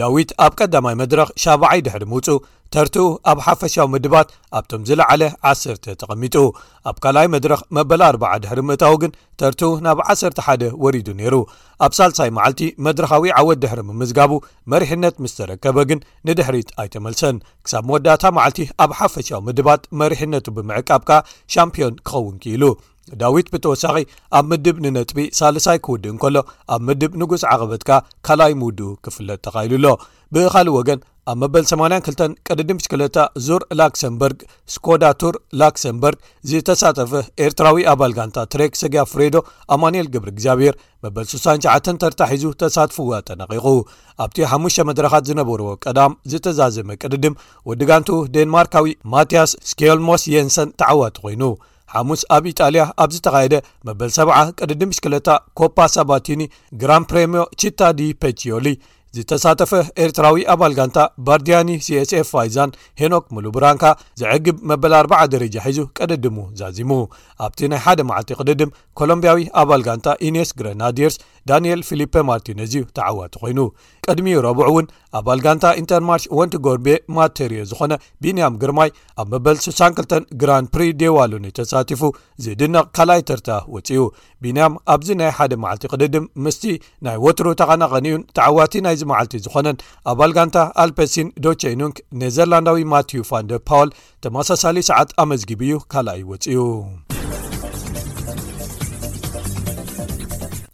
[0.00, 2.28] ዳዊት ኣብ ቀዳማይ መድረኽ ሻባ0ይ ድሕሪ ምውፁ
[2.74, 4.28] ተርቲኡ ኣብ ሓፈሻዊ ምድባት
[4.58, 6.36] ኣብቶም ዝለዓለ ዓሰተ ተቐሚጡ
[6.90, 11.34] ኣብ ካልኣይ መድረኽ መበላ 40 ድሕሪ ምእታዉ ግን ተርትኡ ናብ ዓሰተ ሓደ ወሪዱ ነይሩ
[11.86, 14.32] ኣብ ሳልሳይ መዓልቲ መድረኻዊ ዓወት ድሕሪ ምምዝጋቡ
[14.74, 16.00] መሪሕነት ምስ ተረከበ ግን
[16.30, 17.36] ንድሕሪት ኣይተመልሰን
[17.66, 21.22] ክሳብ መወዳታ መዓልቲ ኣብ ሓፈሻዊ ምድባት መሪሕነቱ ብምዕቃብ ካ
[21.56, 22.64] ሻምፕዮን ክኸውን ክኢሉ
[23.22, 23.96] ዳዊት ብተወሳኺ
[24.38, 26.36] ኣብ ምድብ ንነጥቢ ሳልሳይ ክውድእ እንከሎ
[26.74, 27.90] ኣብ ምድብ ንጉስ ዓቐበትካ
[28.26, 29.86] ካልይ ምውድ ክፍለጥ ተኻኢሉሎ
[30.34, 31.00] ብኻሊእ ወገን
[31.30, 34.38] ኣብ መበል 82 ቅድድም ሽክለታ ዙር ላክሰምበርግ
[34.72, 36.18] ስኮዳቱር ላክሰምበርግ
[36.50, 37.12] ዝተሳተፈ
[37.44, 39.36] ኤርትራዊ ኣባል ጋንታ ትሬክ ሰግያ ፍሬዶ
[39.76, 40.74] ኣማንኤል ግብሪ እግዚኣብሄር
[41.06, 43.66] መበል 69 ተርታሒዙ ተሳትፍዋ ተነቂቁ
[44.24, 47.38] ኣብቲ ሓሙሽተ መድረኻት ዝነበርዎ ቀዳም ዝተዛዘመ ቅድድም
[47.70, 51.42] ወዲጋንቱ ዴንማርካዊ ማትያስ ስኬልሞስ የንሰን ተዓዋቱ ኮይኑ
[52.00, 53.54] ዓሙስ ኣብ ኢጣልያ ኣብዝተኻየደ
[53.86, 55.28] መበል ሰብዓ ቅድዲ ምሽክለታ
[55.60, 56.42] ኮፓ ሳባቲኒ
[56.82, 58.66] ግራን ፕሬምዮ cታ ዲ ፔtዮሊ
[59.16, 59.70] ዝተሳተፈ
[60.04, 63.84] ኤርትራዊ ኣባል ጋንታ ባርዲያኒ ሲስኤፍ ፋይዛን ሄኖክ ሙሉብራንካ
[64.20, 66.90] ዘዕግብ መበል 4 ደረጃ ሒዙ ቀደድሙ ዛዚሙ
[67.46, 71.16] ኣብቲ ናይ ሓደ መዓቲ ቅደድም ኮሎምብያዊ ኣባል ጋንታ ዩነስ ግረናድርስ
[71.50, 73.60] ዳንኤል ፊልፐ ማርቲነዝ እዩ ተዓዋቲ ኮይኑ
[74.06, 74.86] ቅድሚ ረብዑ እውን
[75.18, 76.86] ኣባል ጋንታ ኢንተርማርች ወንቲጎርቤ
[77.16, 77.94] ማተርየ ዝኾነ
[78.24, 78.90] ቢንያም ግርማይ
[79.22, 82.00] ኣብ መበል 62 ግራን ፕሪ ዴዋሎኒ ተሳቲፉ
[82.46, 84.00] ዘድነቕ ካልይ ተርታ ወፅኡ
[84.44, 86.64] ቢንም ኣብዚ ናይ ሓደ መዓልቲ ቅድድም ምስቲ
[87.06, 89.78] ናይ ወትሩ ተቐናቐኒኡን ተዓዋቲ ናይዚ መዓልቲ ዝኾነን
[90.12, 93.90] ኣብ ኣልጋንታ ኣልፐሲን ዶቸኑንክ ኔዘርላንዳዊ ማትው ፋን ደርፓወል
[94.26, 96.60] ተመሳሳሊ ሰዓት ኣመዝጊብ እዩ ካልኣይወፅዩ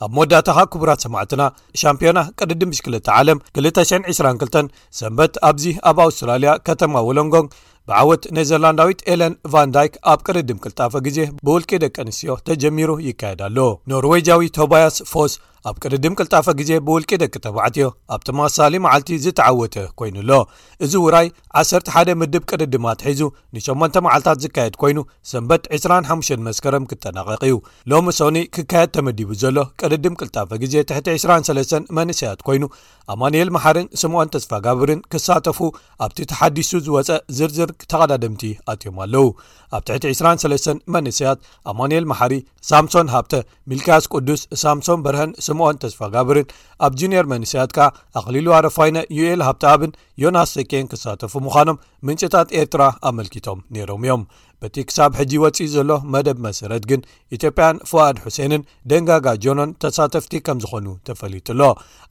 [0.05, 1.43] ኣብ መወዳእታ ኻ ክቡራት ሰማዕትና
[1.81, 7.49] ሻምፒዮና ቅድድም ሽ 2ል ዓለም 222 ሰንበት ኣብዚ ኣብ ኣውስትራልያ ከተማ ወሎንጎን
[7.91, 13.57] ብዓወት ኔዘርላንዳዊት ኤሌን ቫን ዳይክ አብ ቅርድም ክልጣፈ ጊዜ ብውልቂ ደቂ ንስትዮ ተጀሚሩ ይካሄዳሉ
[13.93, 15.33] ኖርዌጃዊት ቶባያስ ፎስ
[15.69, 17.87] ኣብ ቅድድም ቅልጣፈ ግዜ ብውልቂ ደቂ ተባዕትዮ
[18.17, 20.31] ኣብቶማሳሊ መዓልቲ ዝተዓወተ ኮይኑ ኣሎ
[20.85, 21.27] እዚ ውራይ
[21.63, 23.21] 11 ምድብ ቅድድማት ሒዙ
[23.57, 24.99] ን8 መዓልታት ዝካየድ ኮይኑ
[25.33, 27.57] ሰንበት 25 መስከረም ክጠናቐቂ ዩ
[27.93, 32.63] ሎሚ ሶኒ ክካየድ ተመዲቡ ዘሎ ቅድድም ቅልጣፈ ግዜ ት23 መንስያት ኮይኑ
[33.13, 35.59] ኣማንኤል መሓርን ስሙዖን ተስፋ ጋብርን ክሳተፉ
[36.07, 38.43] ኣብቲ ተሓዲሱ ዝወፀ ዝርዝር ተቐዳድምቲ
[38.75, 39.29] ኣትዮም ኣለው
[39.77, 41.39] ኣብ ት23 መንስያት
[41.73, 42.35] ኣማኤል መሓሪ
[42.73, 43.35] ሳምሶን ሃብተ
[43.71, 46.51] ሚልክያስ ቅዱስ ሳምሶን በርሃን ስዖን ተስፋጋብርን
[46.87, 47.81] ኣብ ጁንየር መንስያት ካ
[48.21, 54.23] ኣክሊሉ አረፋይነ ዩኤል ሃብቲብን ዮናስ ሰኬን ክሳተፉ ምዃኖም ምንጨታት ኤርትራ ኣመልኪቶም ነይሮም እዮም
[54.63, 57.01] በቲ ክሳብ ሕጂ ወፅእ ዘሎ መደብ መሰረት ግን
[57.37, 61.61] ኢትዮጵያን ፍዋኣድ ሕሰንን ደንጋጋጆኖን ተሳተፍቲ ከም ዝኾኑ ተፈሊጡሎ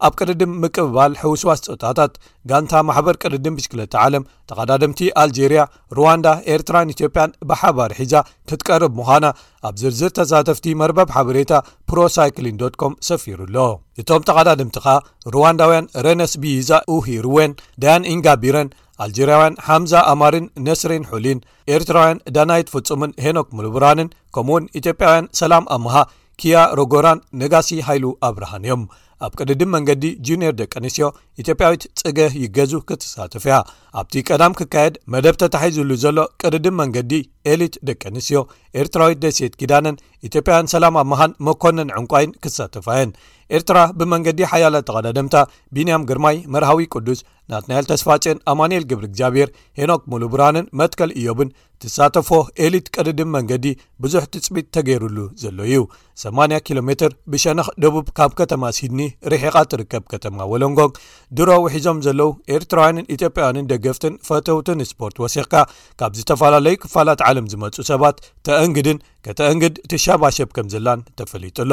[0.07, 2.13] ኣብ ቅድድም ምቅብባል ሕውስዋስ ፀጣታት
[2.51, 5.61] ጋንታ ማሕበር ቅድድን ብሽክለተ ዓለም ተቀዳድምቲ ኣልጀርያ
[5.99, 8.15] ሩዋንዳ ኤርትራን ኢትዮጵያን ብሓባር ሒዛ
[8.51, 9.25] ክትቀርብ ምዃና
[9.67, 11.53] ኣብ ዝርዝር ተሳተፍቲ መርበብ ሓበሬታ
[11.91, 13.57] ፕሮሳይክሊን ዶ ኮም ሰፊሩኣሎ
[14.01, 14.95] እቶም ተቐዳድምቲ ከኣ
[15.35, 18.69] ሩዋንዳውያን ረነስ ቢይዛ ውሂ ሩዌን ዳያን ኢንጋቢረን
[19.03, 21.41] ኣልጅርያውያን ሓምዛ ኣማርን ነስሪን ሑሊን
[21.75, 25.95] ኤርትራውያን ዳናይት ፍጹምን ሄኖክ ሙልብራንን ከምኡ እውን ኢትዮጵያውያን ሰላም ኣምሃ
[26.41, 28.83] ኪያ ሮጎራን ነጋሲ ሃይሉ ኣብርሃን እዮም
[29.25, 31.05] ኣብ ቅድድን መንገዲ ጁኒዮር ደቂ ንስዮ
[31.41, 33.55] ኢትዮጵያዊት ጽገህ ይገዙ ክተሳትፈያ
[33.99, 37.11] ኣብቲ ቀዳም ክካየድ መደብ ተተሓዝሉ ዘሎ ቅድድም መንገዲ
[37.53, 38.39] ኤሊት ደቂ ንስዮ
[38.81, 43.11] ኤርትራዊት ደሴት ኪዳነን ኢትዮጵያውያን ሰላም ኣመሃን መኮነን ዕንቋይን ክሳተፋየን
[43.57, 45.35] ኤርትራ ብመንገዲ ሓያለ ተቀዳደምታ
[45.75, 47.21] ቢንያም ግርማይ መርሃዊ ቅዱስ
[47.51, 51.49] ናትናኤል ተስፋጨን ኣማንኤል ግብሪ እግዚኣብሄር ሄኖክ ሙሉብራንን መትከል እዮብን
[51.83, 52.29] ተሳተፎ
[52.65, 53.65] ኤሊት ቅድድን መንገዲ
[54.03, 55.77] ብዙሕ ትፅቢጥ ተገይሩሉ ዘሎው እዩ
[56.23, 59.01] 80 ኪሎ ሜትር ብሸነኽ ደቡብ ካብ ከተማ ሲድኒ
[59.33, 60.91] ርሒቓ ርከብ ከተማ ወለንጎግ
[61.39, 65.55] ድሮ ውሒዞም ዘለው ኤርትራውያን ኢትዮጵያውያንን ደገፍትን ፈትውትን ስፖርት ወሲክካ
[66.01, 68.17] ካብ ዝተፈላለዩ ክፋላት ዓለም ዝመፁ ሰባት
[68.49, 71.71] ተእንግድን ከተእንግድ ትሻባሸብ ከም ዘላን ተፈሊጡሎ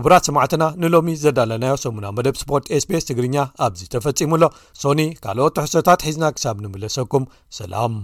[0.00, 3.36] ዕብራት ሰማዕትና ንሎሚ ዘዳለናዮ ሰሙና መደብ ስፖርት ስቤስ ትግርኛ
[3.66, 4.42] ኣብዚ ተፈጺሙሎ
[4.84, 7.26] ሶኒ ካልኦት ተሕሶታት ሒዝና ክሳብ ንምለሰኩም
[7.60, 7.96] ሰላም